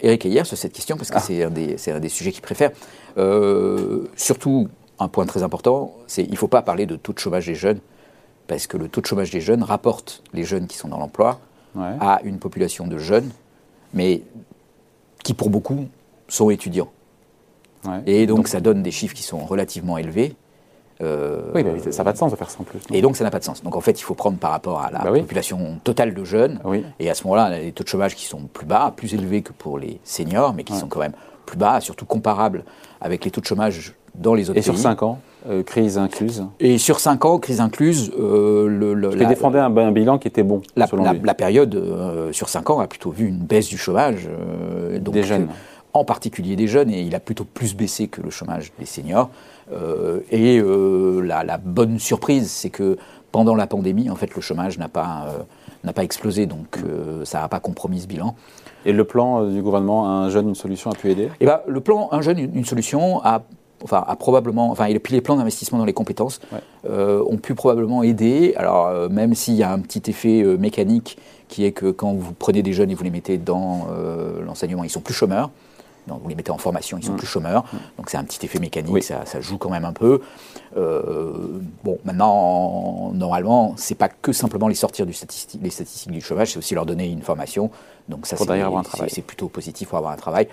Eric 0.00 0.24
Ayer 0.24 0.44
sur 0.44 0.56
cette 0.56 0.72
question, 0.72 0.96
parce 0.96 1.10
que 1.10 1.18
ah. 1.18 1.20
c'est 1.20 1.42
un, 1.42 1.48
un, 1.96 2.00
des 2.00 2.08
sujets 2.08 2.32
qu'il 2.32 2.40
préfère. 2.40 2.70
surtout 4.16 4.68
un 4.98 5.08
point 5.08 5.26
très 5.26 5.42
important, 5.42 5.92
c'est 6.06 6.22
qu'il 6.22 6.32
ne 6.32 6.38
faut 6.38 6.48
pas 6.48 6.62
parler 6.62 6.86
de 6.86 6.96
taux 6.96 7.12
de 7.12 7.18
chômage 7.18 7.46
des 7.46 7.54
jeunes, 7.54 7.78
parce 8.46 8.66
que 8.66 8.78
le 8.78 8.88
taux 8.88 9.02
de 9.02 9.06
chômage 9.06 9.30
des 9.30 9.40
jeunes 9.40 9.62
rapporte 9.62 10.22
les 10.32 10.44
jeunes 10.44 10.66
qui 10.66 10.78
sont 10.78 10.88
dans 10.88 10.98
l'emploi 10.98 11.40
à 11.76 12.20
une 12.24 12.38
population 12.38 12.86
de 12.86 12.98
jeunes, 12.98 13.30
mais 13.92 14.22
qui 15.22 15.34
pour 15.34 15.50
beaucoup 15.50 15.86
sont 16.28 16.50
étudiants. 16.50 16.90
Et 18.06 18.26
donc, 18.26 18.48
ça 18.48 18.60
donne 18.60 18.82
des 18.82 18.90
chiffres 18.90 19.14
qui 19.14 19.22
sont 19.22 19.38
relativement 19.38 19.98
élevés. 19.98 20.36
Euh, 21.00 21.50
oui, 21.54 21.64
mais 21.64 21.92
ça 21.92 21.98
n'a 21.98 22.04
pas 22.04 22.12
de 22.12 22.18
sens 22.18 22.30
de 22.30 22.36
faire 22.36 22.50
ça 22.50 22.58
en 22.60 22.64
plus. 22.64 22.78
Et 22.92 23.02
donc 23.02 23.16
ça 23.16 23.24
n'a 23.24 23.30
pas 23.30 23.40
de 23.40 23.44
sens. 23.44 23.62
Donc 23.62 23.76
en 23.76 23.80
fait, 23.80 23.98
il 24.00 24.04
faut 24.04 24.14
prendre 24.14 24.38
par 24.38 24.52
rapport 24.52 24.80
à 24.80 24.90
la 24.90 25.00
bah 25.00 25.10
population 25.10 25.80
totale 25.82 26.14
de 26.14 26.24
jeunes. 26.24 26.60
Et 27.00 27.10
à 27.10 27.14
ce 27.14 27.24
moment-là, 27.24 27.58
des 27.58 27.72
taux 27.72 27.84
de 27.84 27.88
chômage 27.88 28.14
qui 28.14 28.26
sont 28.26 28.42
plus 28.52 28.66
bas, 28.66 28.92
plus 28.96 29.12
élevés 29.14 29.42
que 29.42 29.52
pour 29.52 29.78
les 29.78 29.98
seniors, 30.04 30.54
mais 30.54 30.64
qui 30.64 30.74
sont 30.74 30.86
quand 30.86 31.00
même 31.00 31.14
plus 31.46 31.58
bas, 31.58 31.80
surtout 31.80 32.06
comparables 32.06 32.64
avec 33.00 33.24
les 33.24 33.30
taux 33.30 33.40
de 33.40 33.46
chômage 33.46 33.94
dans 34.14 34.34
les 34.34 34.48
autres 34.48 34.58
Et 34.58 34.62
sur 34.62 34.78
5 34.78 35.02
ans 35.02 35.18
euh, 35.46 35.62
crise 35.62 35.98
incluse? 35.98 36.46
Et 36.58 36.78
sur 36.78 37.00
5 37.00 37.24
ans, 37.26 37.38
crise 37.38 37.60
incluse, 37.60 38.12
euh, 38.18 38.66
le, 38.66 38.94
le 38.94 39.10
la, 39.10 39.26
défendait 39.26 39.58
un, 39.58 39.76
un, 39.76 39.92
bilan 39.92 40.18
qui 40.18 40.26
était 40.26 40.42
bon. 40.42 40.62
La, 40.74 40.86
la 41.22 41.34
période 41.34 41.74
euh, 41.74 42.32
sur 42.32 42.48
5 42.48 42.70
ans 42.70 42.80
a 42.80 42.86
plutôt 42.86 43.10
vu 43.10 43.26
une 43.26 43.40
baisse 43.40 43.68
du 43.68 43.76
chômage. 43.76 44.28
des 44.90 45.22
jeunes. 45.22 45.48
En 45.94 46.04
particulier 46.04 46.56
des 46.56 46.66
jeunes, 46.66 46.90
et 46.90 47.00
il 47.00 47.14
a 47.14 47.20
plutôt 47.20 47.44
plus 47.44 47.74
baissé 47.74 48.08
que 48.08 48.20
le 48.20 48.30
chômage 48.30 48.72
des 48.78 48.86
seniors. 48.86 49.30
et 50.30 50.60
la, 51.22 51.58
bonne 51.58 51.98
surprise, 51.98 52.50
c'est 52.50 52.70
que 52.70 52.98
pendant 53.32 53.54
la 53.54 53.66
pandémie, 53.66 54.10
en 54.10 54.16
fait, 54.16 54.34
le 54.34 54.40
chômage 54.40 54.76
n'a 54.78 54.88
pas, 54.88 55.28
n'a 55.84 55.92
pas 55.92 56.02
explosé, 56.02 56.46
donc 56.46 56.78
ça 57.24 57.40
n'a 57.40 57.48
pas 57.48 57.60
compromis 57.60 58.00
ce 58.00 58.06
bilan. 58.06 58.34
Et 58.84 58.92
le 58.92 59.04
plan 59.04 59.48
du 59.48 59.62
gouvernement 59.62 60.06
Un 60.06 60.28
jeune, 60.30 60.48
une 60.48 60.54
solution 60.54 60.90
a 60.90 60.94
pu 60.94 61.10
aider? 61.10 61.30
Eh 61.40 61.46
ben, 61.46 61.60
Le 61.66 61.80
plan 61.80 62.08
Un 62.12 62.20
jeune, 62.20 62.38
une 62.38 62.64
solution 62.64 63.24
a 63.24 63.42
enfin, 63.84 64.02
a 64.06 64.16
probablement, 64.16 64.70
enfin, 64.70 64.86
et 64.86 64.98
puis 64.98 65.14
les 65.14 65.20
plans 65.20 65.36
d'investissement 65.36 65.78
dans 65.78 65.84
les 65.84 65.92
compétences 65.92 66.40
euh, 66.88 67.22
ont 67.28 67.36
pu 67.36 67.54
probablement 67.54 68.02
aider. 68.02 68.54
Alors, 68.56 68.86
euh, 68.86 69.08
même 69.08 69.34
s'il 69.34 69.54
y 69.54 69.62
a 69.62 69.70
un 69.70 69.78
petit 69.78 70.10
effet 70.10 70.42
euh, 70.42 70.56
mécanique 70.56 71.18
qui 71.48 71.64
est 71.64 71.72
que 71.72 71.90
quand 71.90 72.14
vous 72.14 72.32
prenez 72.32 72.62
des 72.62 72.72
jeunes 72.72 72.90
et 72.90 72.94
vous 72.94 73.04
les 73.04 73.10
mettez 73.10 73.36
dans 73.36 73.86
l'enseignement, 74.44 74.82
ils 74.82 74.90
sont 74.90 75.02
plus 75.02 75.14
chômeurs. 75.14 75.50
Vous 76.06 76.28
les 76.28 76.34
mettez 76.34 76.50
en 76.50 76.58
formation, 76.58 76.98
ils 76.98 77.04
sont 77.04 77.12
mmh. 77.12 77.16
plus 77.16 77.26
chômeurs. 77.26 77.64
Mmh. 77.64 77.76
Donc 77.98 78.10
c'est 78.10 78.16
un 78.16 78.24
petit 78.24 78.44
effet 78.44 78.58
mécanique, 78.58 79.02
ça, 79.02 79.24
ça, 79.24 79.40
joue 79.40 79.58
quand 79.58 79.70
même 79.70 79.84
un 79.84 79.92
peu. 79.92 80.20
bon, 80.74 81.98
maintenant, 82.04 83.12
normalement, 83.14 83.74
c'est 83.76 83.94
pas 83.94 84.08
que 84.08 84.32
simplement 84.32 84.68
les 84.68 84.74
sortir 84.74 85.06
du 85.06 85.14
les 85.62 85.70
statistiques 85.70 86.10
du 86.10 86.20
chômage, 86.20 86.52
c'est 86.52 86.58
aussi 86.58 86.74
leur 86.74 86.86
donner 86.86 87.08
une 87.08 87.22
formation. 87.22 87.70
Donc 88.08 88.26
ça, 88.26 88.36
c'est 89.08 89.22
plutôt 89.22 89.48
positif 89.48 89.88
pour 89.88 89.98
avoir 89.98 90.12
un 90.12 90.16
travail. 90.16 90.48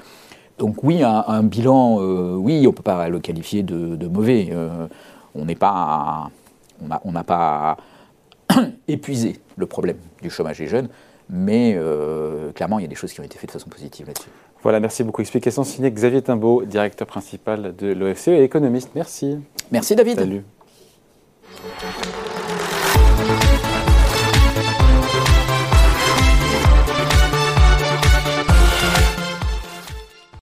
Donc 0.57 0.83
oui, 0.83 1.01
un, 1.03 1.43
bilan, 1.43 1.97
euh, 2.01 2.35
oui, 2.35 2.59
on 2.67 2.69
ne 2.69 2.75
peut 2.75 2.83
pas 2.83 3.09
le 3.09 3.19
qualifier 3.19 3.63
de, 3.63 4.07
mauvais. 4.07 4.49
Euh, 4.51 4.87
on 5.33 5.45
n'est 5.45 5.55
pas, 5.55 6.29
on 7.03 7.11
n'a 7.11 7.23
pas 7.23 7.77
épuisé 8.87 9.39
le 9.57 9.65
problème 9.65 9.97
du 10.21 10.29
chômage 10.29 10.59
des 10.59 10.67
jeunes, 10.67 10.89
mais 11.31 11.73
euh, 11.77 12.51
clairement, 12.51 12.77
il 12.77 12.81
y 12.81 12.85
a 12.85 12.89
des 12.89 12.95
choses 12.95 13.13
qui 13.13 13.21
ont 13.21 13.23
été 13.23 13.37
faites 13.37 13.47
de 13.47 13.53
façon 13.53 13.69
positive 13.69 14.05
là-dessus. 14.05 14.29
Voilà, 14.61 14.79
merci 14.81 15.03
beaucoup. 15.03 15.21
Explication 15.21 15.63
signée 15.63 15.89
Xavier 15.89 16.21
Timbaud, 16.21 16.65
directeur 16.65 17.07
principal 17.07 17.73
de 17.75 17.93
l'OFCE 17.93 18.27
et 18.27 18.43
économiste. 18.43 18.89
Merci. 18.93 19.39
Merci 19.71 19.95
David. 19.95 20.19
Salut. 20.19 20.43